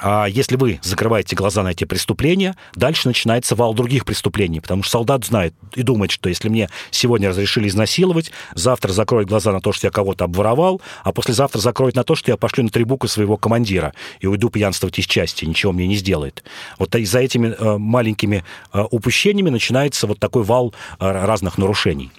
[0.00, 4.92] А если вы закрываете глаза на эти преступления, дальше начинается вал других преступлений, потому что
[4.92, 9.72] солдат знает и думает, что если мне сегодня разрешили изнасиловать, завтра закроет глаза на то,
[9.72, 13.08] что я кого-то обворовал, а послезавтра закроет на то, что я пошлю на три буквы
[13.08, 16.44] своего командира и уйду пьянствовать из части, ничего мне не сделает.
[16.78, 22.10] Вот за этими э, маленькими э, упущениями начинается вот такой вал э, разных нарушений.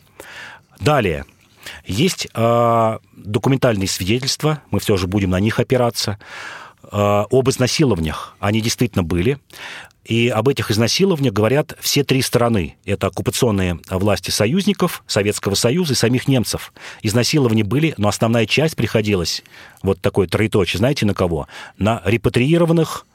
[0.80, 1.26] Далее.
[1.86, 6.18] Есть документальные свидетельства, мы все же будем на них опираться.
[6.84, 8.36] Э, об изнасилованиях.
[8.40, 9.38] Они действительно были.
[10.06, 12.78] И об этих изнасилованиях говорят все три стороны.
[12.86, 16.74] Это оккупационные власти союзников, Советского Союза и самих немцев.
[17.04, 19.44] Изнасилования были, но основная часть приходилась,
[19.84, 21.48] вот такой троеточие, знаете, на кого?
[21.78, 23.06] На репатриированных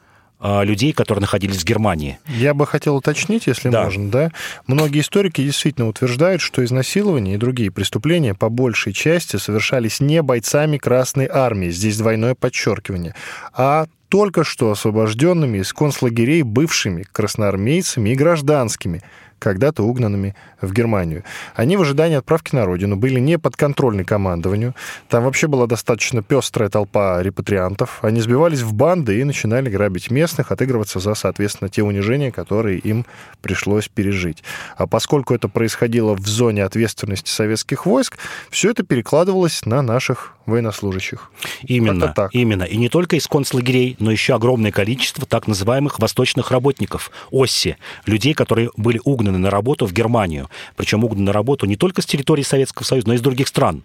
[0.41, 2.19] людей, которые находились в Германии.
[2.27, 3.85] Я бы хотел уточнить, если да.
[3.85, 4.31] можно, да.
[4.67, 10.77] Многие историки действительно утверждают, что изнасилования и другие преступления по большей части совершались не бойцами
[10.77, 13.15] Красной Армии, здесь двойное подчеркивание,
[13.53, 19.01] а только что освобожденными из концлагерей бывшими красноармейцами и гражданскими–
[19.39, 21.23] когда-то угнанными в Германию.
[21.55, 24.75] Они в ожидании отправки на родину были не подконтрольны командованию.
[25.09, 27.99] Там вообще была достаточно пестрая толпа репатриантов.
[28.01, 33.05] Они сбивались в банды и начинали грабить местных, отыгрываться за, соответственно, те унижения, которые им
[33.41, 34.43] пришлось пережить.
[34.77, 38.17] А поскольку это происходило в зоне ответственности советских войск,
[38.49, 41.31] все это перекладывалось на наших военнослужащих.
[41.63, 42.33] Именно, так.
[42.33, 42.63] именно.
[42.63, 48.33] И не только из концлагерей, но еще огромное количество так называемых восточных работников, ОССИ, людей,
[48.33, 50.49] которые были угнаны на работу в Германию.
[50.75, 53.83] Причем угнаны на работу не только с территории Советского Союза, но и из других стран.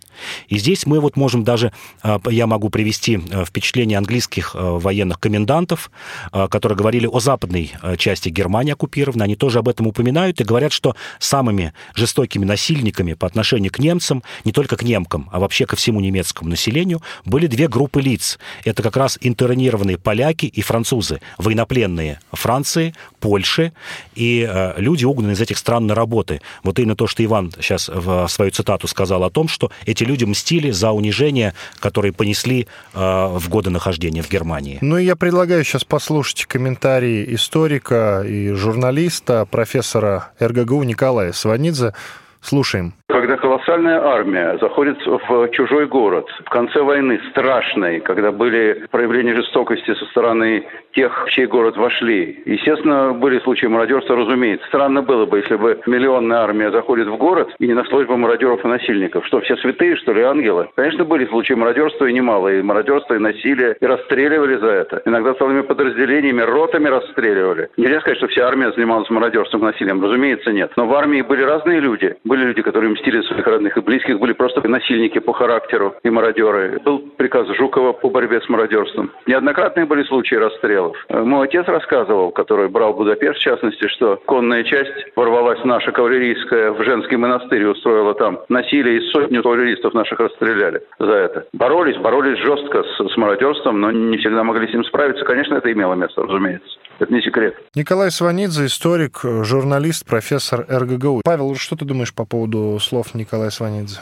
[0.48, 5.18] И здесь мы вот можем даже, а, я могу привести а, впечатление английских а, военных
[5.18, 5.90] комендантов,
[6.32, 9.24] которые говорили о западной части Германии оккупированной.
[9.24, 14.22] Они тоже об этом упоминают и говорят, что самыми жестокими насильниками по отношению к немцам,
[14.44, 18.38] не только к немкам, а вообще ко всему немецкому населению были две группы лиц.
[18.64, 23.72] Это как раз интернированные поляки и французы, военнопленные Франции, Польши
[24.14, 26.40] и э, люди, угнанные из этих стран на работы.
[26.62, 30.24] Вот именно то, что Иван сейчас в свою цитату сказал о том, что эти люди
[30.24, 34.78] мстили за унижение, которые понесли э, в годы нахождения в Германии.
[34.80, 41.94] Ну и я предлагаю сейчас послушать комментарии историка и журналиста, профессора РГГУ Николая Сванидзе.
[42.40, 42.94] Слушаем.
[43.10, 49.94] Когда колоссальная армия заходит в чужой город в конце войны, страшной, когда были проявления жестокости
[49.94, 52.42] со стороны тех, в чей город вошли.
[52.46, 54.66] Естественно, были случаи мародерства, разумеется.
[54.68, 58.64] Странно было бы, если бы миллионная армия заходит в город и не нашлось бы мародеров
[58.64, 59.26] и насильников.
[59.26, 60.68] Что, все святые, что ли, ангелы?
[60.76, 62.48] Конечно, были случаи мародерства и немало.
[62.48, 63.76] И мародерства, и насилия.
[63.80, 65.02] И расстреливали за это.
[65.04, 67.70] Иногда целыми подразделениями, ротами расстреливали.
[67.76, 70.02] Нельзя сказать, что вся армия занималась мародерством и насилием.
[70.02, 70.72] Разумеется, нет.
[70.76, 72.16] Но в армии были разные люди.
[72.24, 76.78] Были люди, которые мстили своих родных и близких, были просто насильники по характеру и мародеры.
[76.84, 79.10] Был приказ Жукова по борьбе с мародерством.
[79.26, 80.96] Неоднократные были случаи расстрелов.
[81.08, 86.82] Мой отец рассказывал, который брал Будапешт, в частности, что конная часть ворвалась наша кавалерийская в
[86.82, 91.46] женский монастырь и устроила там насилие, и сотню кавалеристов наших расстреляли за это.
[91.52, 95.24] Боролись, боролись жестко с, с мародерством, но не всегда могли с ним справиться.
[95.24, 96.78] Конечно, это имело место, разумеется.
[97.00, 97.54] Это не секрет.
[97.74, 101.22] Николай Сванидзе, историк, журналист, профессор РГГУ.
[101.24, 104.00] Павел, что ты думаешь по поводу слов Николая Сванидзе?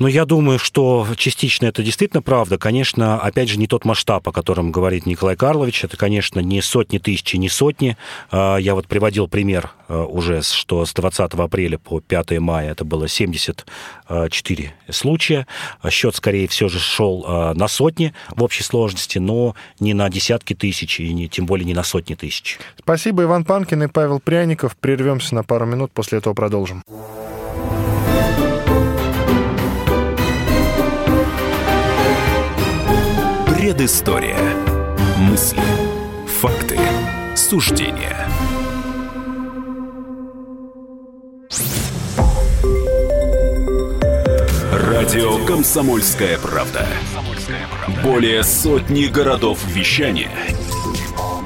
[0.00, 2.56] Ну, я думаю, что частично это действительно правда.
[2.56, 5.84] Конечно, опять же, не тот масштаб, о котором говорит Николай Карлович.
[5.84, 7.98] Это, конечно, не сотни тысяч, не сотни.
[8.30, 12.86] А, я вот приводил пример а, уже, что с 20 апреля по 5 мая это
[12.86, 15.46] было 74 случая.
[15.90, 20.98] Счет, скорее, все же шел на сотни в общей сложности, но не на десятки тысяч,
[20.98, 22.58] и не, тем более не на сотни тысяч.
[22.78, 24.78] Спасибо, Иван Панкин и Павел Пряников.
[24.78, 26.82] Прервемся на пару минут, после этого продолжим.
[33.70, 34.36] Предыстория.
[35.16, 35.62] Мысли,
[36.26, 36.76] факты,
[37.36, 38.26] суждения.
[44.72, 46.84] Радио «Комсомольская правда».
[48.02, 50.32] Более сотни городов вещания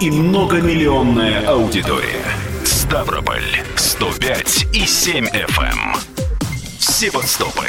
[0.01, 2.25] и многомиллионная аудитория.
[2.65, 3.45] Ставрополь
[3.77, 5.61] 105 и 7 FM.
[5.61, 5.95] Эм.
[6.79, 7.69] Севастополь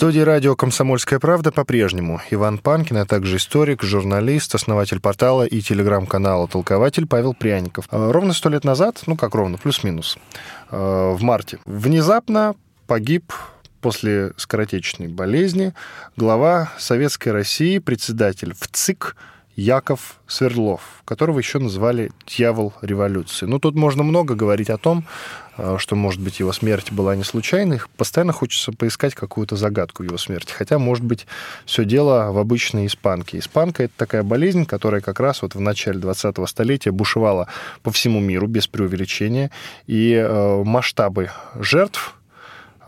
[0.00, 6.48] студии радио «Комсомольская правда» по-прежнему Иван Панкин, а также историк, журналист, основатель портала и телеграм-канала
[6.48, 7.84] «Толкователь» Павел Пряников.
[7.90, 10.16] А, ровно сто лет назад, ну как ровно, плюс-минус,
[10.70, 12.54] а, в марте, внезапно
[12.86, 13.30] погиб
[13.82, 15.74] после скоротечной болезни
[16.16, 19.16] глава Советской России, председатель ВЦИК
[19.60, 23.44] Яков Свердлов, которого еще называли «дьявол революции».
[23.44, 25.04] Ну, тут можно много говорить о том,
[25.58, 27.78] э, что, может быть, его смерть была не случайной.
[27.98, 30.52] Постоянно хочется поискать какую-то загадку его смерти.
[30.52, 31.26] Хотя, может быть,
[31.66, 33.38] все дело в обычной испанке.
[33.38, 37.46] Испанка– это такая болезнь, которая как раз вот в начале 20-го столетия бушевала
[37.82, 39.50] по всему миру, без преувеличения.
[39.86, 42.14] И э, масштабы жертв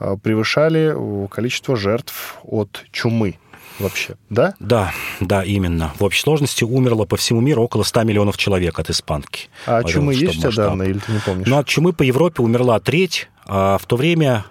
[0.00, 0.96] э, превышали
[1.28, 3.36] количество жертв от чумы
[3.82, 4.54] вообще, да?
[4.60, 5.92] Да, да, именно.
[5.98, 9.48] В общей сложности умерло по всему миру около 100 миллионов человек от испанки.
[9.66, 11.46] А от чумы есть у тебя данные, или ты не помнишь?
[11.46, 14.46] Ну, от чумы по Европе умерла треть, а в то время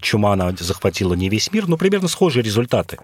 [0.00, 2.98] чума она захватила не весь мир, но примерно схожие результаты.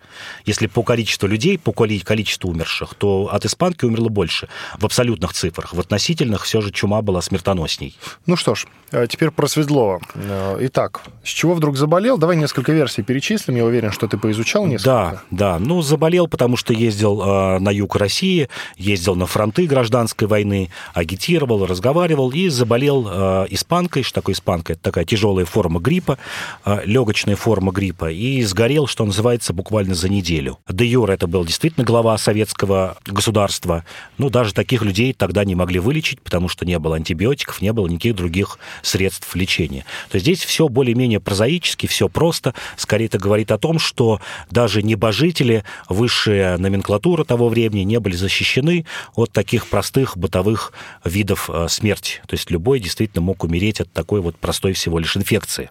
[0.44, 4.48] Если по количеству людей, по количеству умерших, то от испанки умерло больше
[4.78, 5.72] в абсолютных цифрах.
[5.72, 7.96] В относительных все же чума была смертоносней.
[8.26, 10.00] Ну что ж, э, теперь про Светлова.
[10.14, 12.18] Э, итак, с чего вдруг заболел?
[12.18, 13.56] Давай несколько версий перечислим.
[13.56, 14.90] Я уверен, что ты поизучал несколько.
[14.90, 15.59] Да, да.
[15.59, 22.30] Ну, заболел, потому что ездил на юг России, ездил на фронты гражданской войны, агитировал, разговаривал
[22.30, 23.06] и заболел
[23.48, 24.02] испанкой.
[24.02, 24.72] Что такое испанка?
[24.72, 26.18] Это такая тяжелая форма гриппа.
[26.64, 30.59] А, легочная форма гриппа, и сгорел, что называется, буквально за неделю.
[30.68, 33.84] Де Юр это был действительно глава советского государства.
[34.18, 37.86] Ну, даже таких людей тогда не могли вылечить, потому что не было антибиотиков, не было
[37.86, 39.84] никаких других средств лечения.
[40.11, 42.55] То есть здесь все более-менее прозаически, все просто.
[42.76, 44.20] Скорее это говорит о том, что
[44.51, 48.84] даже небожители, высшая номенклатура того времени не были защищены
[49.14, 50.72] от таких простых бытовых
[51.05, 52.20] видов э, смерти.
[52.26, 55.70] То есть любой действительно мог умереть от такой вот простой всего лишь инфекции.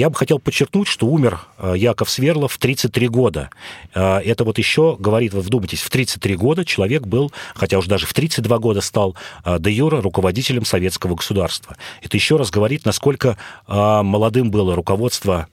[0.00, 3.50] Я бы хотел подчеркнуть, что умер э, Яков Сверлов в 33 года.
[3.94, 8.06] Э, это вот еще говорит, вы вдумайтесь, в 33 года человек был, хотя уже даже
[8.06, 11.76] в 32 года стал э, де юра руководителем советского государства.
[12.00, 13.36] Это еще раз говорит, насколько
[13.68, 15.48] молодым было руководство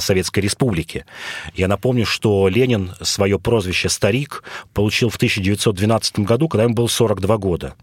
[0.00, 1.04] Советской Республики.
[1.54, 4.42] Я напомню, что Ленин свое прозвище «Старик»
[4.74, 7.74] получил в 1912 году, когда ему было 42 года.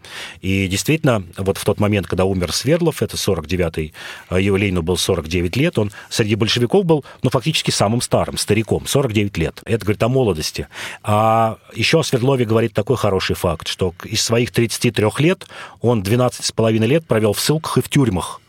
[0.42, 3.94] И действительно, вот в тот момент, когда умер Свердлов, это 49-й,
[4.30, 8.86] а его Ленину был 49 лет, он среди большевиков был, ну, фактически самым старым, стариком,
[8.86, 9.62] 49 лет.
[9.66, 10.68] Это говорит о молодости.
[11.04, 15.48] А еще о Свердлове говорит такой хороший факт, что из своих 33 лет
[15.82, 18.42] он 12,5 лет провел в ссылках и в тюрьмах.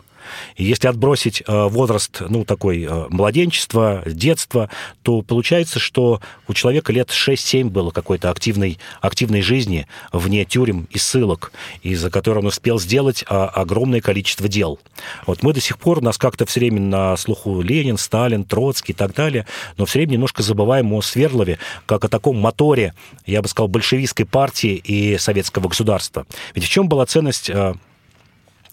[0.57, 4.70] И если отбросить э, возраст, ну, такой э, младенчества, детства,
[5.03, 10.99] то получается, что у человека лет 6-7 было какой-то активной, активной жизни вне тюрем и
[10.99, 14.78] ссылок, из-за которой он успел сделать а, огромное количество дел.
[15.26, 18.97] Вот мы до сих пор, нас как-то все время на слуху Ленин, Сталин, Троцкий и
[18.97, 22.95] так далее, но все время немножко забываем о Свердлове, как о таком моторе,
[23.26, 26.26] я бы сказал, большевистской партии и советского государства.
[26.55, 27.74] Ведь в чем была ценность э,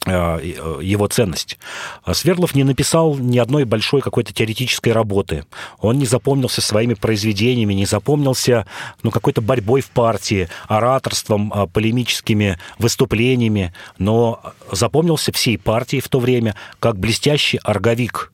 [0.06, 1.58] его ценность.
[2.12, 5.46] Свердлов не написал ни одной большой какой-то теоретической работы.
[5.80, 8.66] Он не запомнился своими произведениями, не запомнился
[9.04, 14.42] ну, какой-то борьбой в партии, ораторством, э, полемическими выступлениями, но
[14.72, 18.32] запомнился всей партией в то время как блестящий орговик.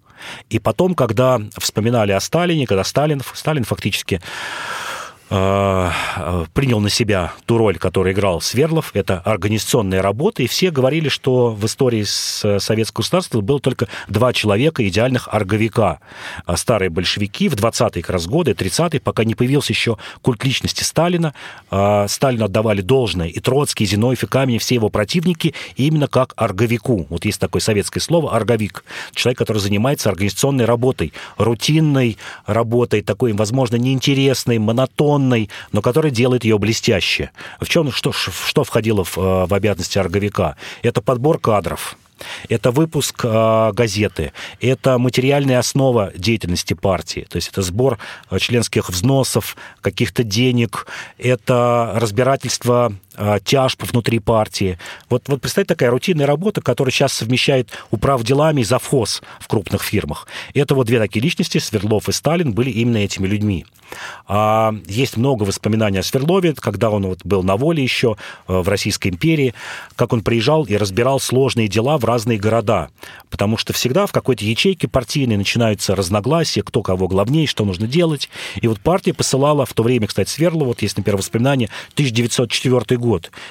[0.49, 4.90] И потом, когда вспоминали о Сталине, когда Сталин, Сталин фактически э,
[5.32, 8.91] принял на себя ту роль, которую играл Сверлов.
[8.93, 14.86] Это организационная работа, и все говорили, что в истории советского государства было только два человека
[14.88, 15.99] идеальных орговика.
[16.45, 20.84] А старые большевики в 20-е как раз годы, 30-е, пока не появился еще культ личности
[20.84, 21.34] Сталина.
[21.69, 26.34] Э, Сталину отдавали должное и Троцкий, и Зиновьев, и Камень, все его противники, именно как
[26.36, 27.07] орговику.
[27.09, 28.84] Вот есть такое советское слово «орговик».
[29.13, 35.20] Человек, который занимается организационной работой, рутинной работой, такой, возможно, неинтересной, монотонной,
[35.72, 37.32] но который делает ее блестяще.
[37.59, 40.55] В чем, что, что входило в, э, в обязанности орговика?
[40.82, 41.97] Это подбор кадров,
[42.49, 47.97] это выпуск э, газеты, это материальная основа деятельности партии, то есть это сбор
[48.30, 52.93] э, членских взносов, каких-то денег, это разбирательство
[53.43, 54.78] тяжб внутри партии.
[55.09, 59.84] Вот, вот представьте, такая рутинная работа, которая сейчас совмещает управ делами и завхоз в крупных
[59.84, 60.28] фирмах.
[60.53, 63.66] Это вот две такие личности, Свердлов и Сталин, были именно этими людьми.
[64.28, 68.16] А, есть много воспоминаний о Свердлове, когда он вот был на воле еще
[68.47, 69.53] э, в Российской империи,
[69.95, 72.89] как он приезжал и разбирал сложные дела в разные города.
[73.30, 78.30] Потому что всегда в какой-то ячейке партийной начинаются разногласия, кто кого главнее, что нужно делать.
[78.62, 83.01] И вот партия посылала в то время, кстати, Свердлова, вот есть, например, воспоминания, 1904 год.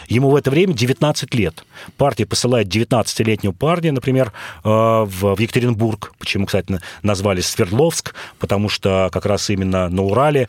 [0.08, 1.64] Ему в это время 19 лет.
[1.96, 4.32] Партия посылает 19-летнего парня, например,
[4.64, 6.12] э, в Екатеринбург.
[6.18, 8.14] Почему, кстати, назвали Свердловск?
[8.38, 10.48] Потому что как раз именно на Урале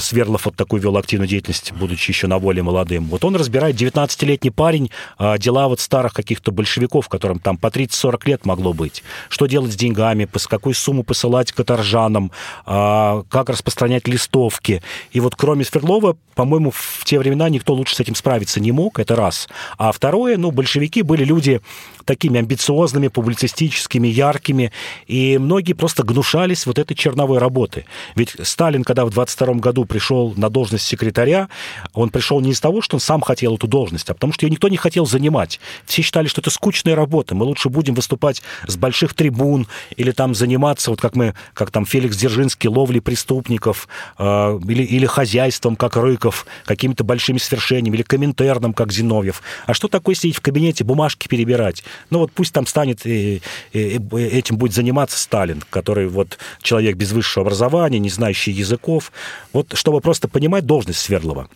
[0.00, 3.06] Сверлов вот такую вел активную деятельность, будучи еще на воле молодым.
[3.06, 8.26] Вот он разбирает, 19-летний парень, а, дела вот старых каких-то большевиков, которым там по 30-40
[8.26, 9.02] лет могло быть.
[9.28, 12.32] Что делать с деньгами, какую сумму посылать каторжанам,
[12.64, 14.82] а, как распространять листовки.
[15.12, 18.98] И вот кроме Свердлова, по-моему, в те времена никто лучше с этим справиться не мог,
[18.98, 19.48] это раз.
[19.78, 21.60] А второе, ну, большевики были люди
[22.04, 24.72] такими амбициозными, публицистическими, яркими,
[25.06, 27.84] и многие просто гнушались вот этой черновой работы.
[28.14, 31.48] Ведь Сталин, когда в 22 году пришел на должность секретаря,
[31.92, 34.50] он пришел не из того, что он сам хотел эту должность, а потому что ее
[34.50, 35.60] никто не хотел занимать.
[35.84, 40.34] Все считали, что это скучная работа, мы лучше будем выступать с больших трибун или там
[40.34, 43.88] заниматься, вот как мы, как там Феликс Дзержинский, ловли преступников,
[44.18, 49.42] э, или, или хозяйством, как Рыков, какими-то большими свершениями, или коминтерном, как Зиновьев.
[49.66, 51.84] А что такое сидеть в кабинете, бумажки перебирать?
[52.10, 53.42] Ну вот пусть там станет, и,
[53.72, 59.12] и, и этим будет заниматься Сталин, который вот человек без высшего образования, не знающий языков.
[59.56, 61.48] Вот чтобы просто понимать должность Свердлова.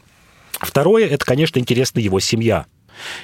[0.53, 2.65] Второе, это, конечно, интересна его семья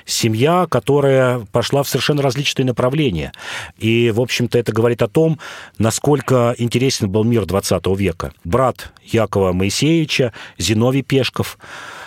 [0.05, 3.33] семья, которая пошла в совершенно различные направления.
[3.79, 5.39] И, в общем-то, это говорит о том,
[5.77, 8.33] насколько интересен был мир 20 века.
[8.45, 11.59] Брат Якова Моисеевича, Зиновий Пешков,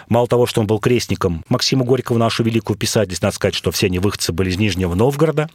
[0.07, 3.86] Мало того, что он был крестником Максима Горького, нашего великого писателя, надо сказать, что все
[3.86, 5.51] они выходцы были из Нижнего Новгорода,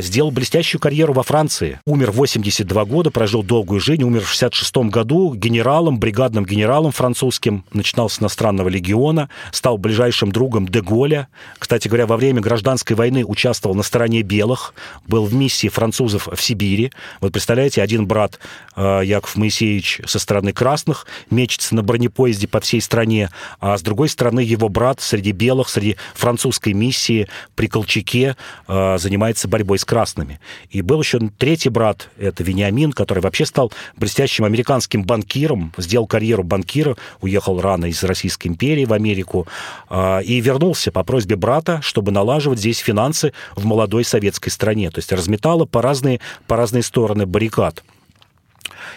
[0.00, 1.80] сделал блестящую карьеру во Франции.
[1.86, 7.64] Умер в 82 года, прожил долгую жизнь, умер в 66 году генералом, бригадным генералом французским,
[7.72, 11.28] начинал с иностранного легиона, стал ближайшим другом Деголя.
[11.58, 14.74] Кстати говоря, во время гражданской войны участвовал на стороне белых,
[15.06, 16.92] был в миссии французов в Сибири.
[17.20, 18.38] Вот представляете, один брат
[18.74, 24.08] а, Яков Моисеевич со стороны красных мечется на бронепоезде по всей стране, а с другой
[24.08, 30.38] стороны его брат среди белых, среди французской миссии при Колчаке э, занимается борьбой с красными.
[30.70, 36.44] И был еще третий брат, это Вениамин, который вообще стал блестящим американским банкиром, сделал карьеру
[36.44, 39.48] банкира, уехал рано из Российской империи в Америку
[39.90, 44.90] э, и вернулся по просьбе брата, чтобы налаживать здесь финансы в молодой советской стране.
[44.90, 47.82] То есть разметало по разные, по разные стороны баррикад.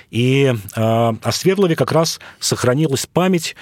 [0.09, 3.55] И э, о Свердлове как раз сохранилась память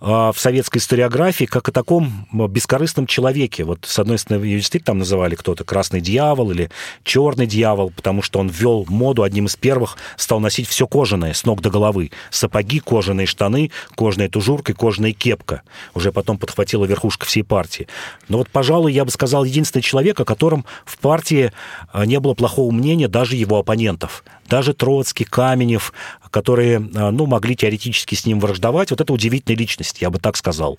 [0.00, 3.64] э, в советской историографии как о таком бескорыстном человеке.
[3.64, 6.70] Вот, с одной стороны, ее действительно там называли кто-то «красный дьявол» или
[7.04, 11.44] «черный дьявол», потому что он ввел моду, одним из первых стал носить все кожаное с
[11.44, 12.10] ног до головы.
[12.30, 15.62] Сапоги, кожаные штаны, кожаная тужурка и кожаная кепка.
[15.94, 17.88] Уже потом подхватила верхушка всей партии.
[18.28, 21.52] Но вот, пожалуй, я бы сказал, единственный человек, о котором в партии
[21.94, 24.24] не было плохого мнения даже его оппонентов.
[24.50, 25.92] Даже Троцкий, Каменев,
[26.30, 28.90] которые а, ну, могли теоретически с ним враждовать.
[28.90, 30.76] Вот это удивительная личность, я бы так сказал.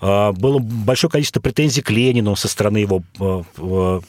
[0.00, 4.00] А, было большое количество претензий к Ленину со стороны его а,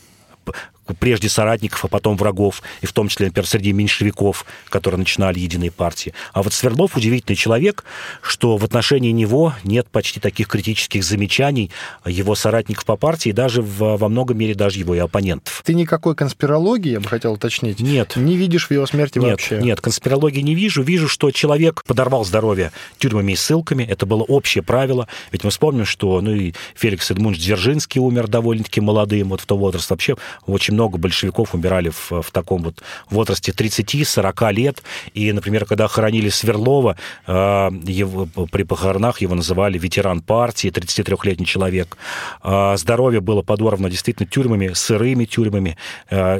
[1.00, 5.72] прежде соратников, а потом врагов, и в том числе, например, среди меньшевиков, которые начинали единые
[5.72, 6.14] партии.
[6.34, 7.84] А вот Свердлов удивительный человек,
[8.22, 11.72] что в отношении него нет почти таких критических замечаний
[12.06, 15.62] его соратников по партии, и даже в, во многом мере даже его и оппонентов.
[15.66, 18.16] Ты никакой конспирологии, я бы хотел уточнить, нет.
[18.16, 19.58] не видишь в его смерти нет, вообще?
[19.58, 20.84] Нет, конспирологии не вижу.
[20.84, 23.84] Вижу, что человек подорвал здоровье тюрьмами и ссылками.
[23.84, 25.08] Это было общее правило.
[25.32, 29.58] Ведь мы вспомним, что ну, и Феликс Эдмундович Дзержинский умер довольно-таки молодым, вот в то
[29.58, 30.16] возраст вообще
[30.46, 34.84] очень очень много большевиков умирали в, в таком вот возрасте 30-40 лет.
[35.14, 36.96] И, например, когда хоронили Сверлова,
[37.28, 41.98] э, его, при похоронах его называли ветеран партии, 33-летний человек.
[42.44, 45.78] Э, здоровье было подорвано действительно тюрьмами, сырыми тюрьмами.
[46.10, 46.40] Э,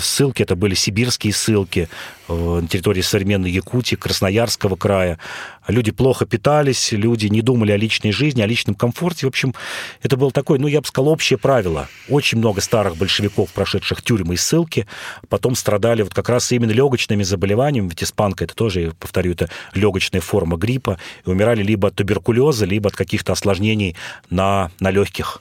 [0.00, 1.88] ссылки это были сибирские ссылки
[2.28, 5.18] на территории современной Якутии, Красноярского края.
[5.66, 9.26] Люди плохо питались, люди не думали о личной жизни, о личном комфорте.
[9.26, 9.54] В общем,
[10.02, 11.88] это было такое, ну, я бы сказал, общее правило.
[12.08, 14.86] Очень много старых большевиков, прошедших тюрьмы и ссылки,
[15.28, 19.48] потом страдали вот как раз именно легочными заболеваниями, ведь испанка это тоже, я повторю, это
[19.72, 23.96] легочная форма гриппа, и умирали либо от туберкулеза, либо от каких-то осложнений
[24.28, 25.40] на, на легких.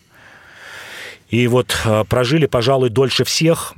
[1.29, 3.73] И вот а, прожили, пожалуй, дольше всех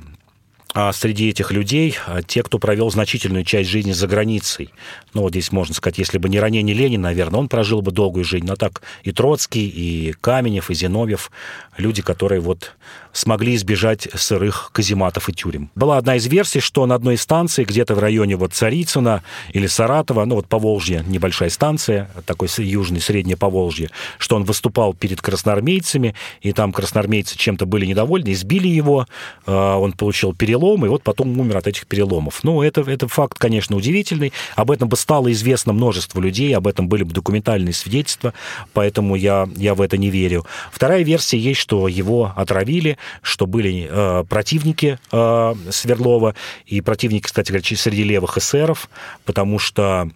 [0.92, 4.70] среди этих людей а, те, кто провел значительную часть жизни за границей.
[5.14, 8.24] Ну, вот здесь можно сказать, если бы не ранение Ленина, наверное, он прожил бы долгую
[8.24, 8.46] жизнь.
[8.46, 11.30] Но так и Троцкий, и Каменев, и Зиновьев,
[11.78, 12.74] люди, которые вот
[13.12, 15.70] смогли избежать сырых казематов и тюрем.
[15.74, 19.22] Была одна из версий, что на одной из станций, где-то в районе вот Царицына
[19.54, 25.22] или Саратова, ну вот Поволжье, небольшая станция, такой южный, среднее Поволжье, что он выступал перед
[25.22, 29.06] красноармейцами, и там красноармейцы чем-то были недовольны, избили его,
[29.46, 32.42] а, он получил перелом, и вот потом умер от этих переломов.
[32.42, 34.32] Ну, это, это факт, конечно, удивительный.
[34.56, 38.34] Об этом бы стало известно множество людей, об этом были бы документальные свидетельства,
[38.72, 40.44] поэтому я, я в это не верю.
[40.72, 46.34] Вторая версия есть, что его отравили, что были э, противники э, Свердлова,
[46.66, 48.88] и противники, кстати говоря, среди левых эсеров,
[49.24, 50.10] потому что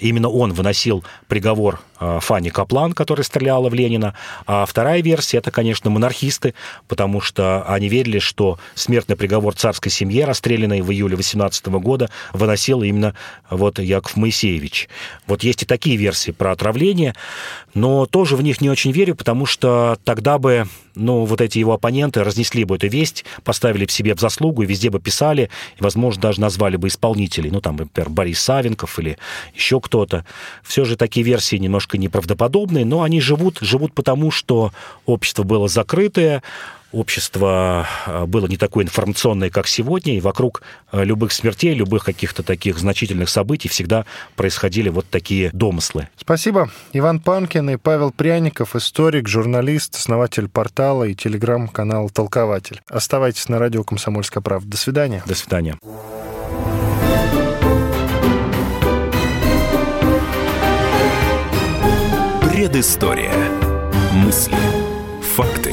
[0.00, 4.14] Именно он выносил приговор э, Фанни Каплан, которая стреляла в Ленина.
[4.46, 6.54] А вторая версия– это, конечно, монархисты,
[6.88, 12.82] потому что они верили, что смертный приговор царской семье, расстрелянной в июле 18 года, выносил
[12.82, 13.14] именно
[13.50, 14.88] вот Яков Моисеевич.
[15.26, 17.14] Вот есть и такие версии про отравление,
[17.74, 20.66] но тоже в них не очень верю, потому что тогда бы
[21.00, 24.66] ну, вот эти его оппоненты разнесли бы эту весть, поставили в себе в заслугу и
[24.66, 29.18] везде бы писали, и, возможно, даже назвали бы исполнителей, ну, там, например, Борис Савенков или
[29.54, 30.24] еще кто-то.
[30.62, 34.72] Все же такие версии немножко неправдоподобные, но они живут, живут потому, что
[35.06, 36.42] общество было закрытое,
[36.92, 42.42] общество а, было не такое информационное, как сегодня, и вокруг а, любых смертей, любых каких-то
[42.42, 44.04] таких значительных событий всегда
[44.36, 46.08] происходили вот такие домыслы.
[46.16, 46.70] Спасибо.
[46.92, 52.80] Иван Панкин и Павел Пряников, историк, журналист, основатель портала и телеграм-канала «Толкователь».
[52.88, 54.70] Оставайтесь на радио «Комсомольская правда».
[54.70, 55.22] До свидания.
[55.26, 55.78] До свидания.
[62.42, 63.32] Предыстория.
[64.12, 64.56] Мысли.
[65.34, 65.72] Факты.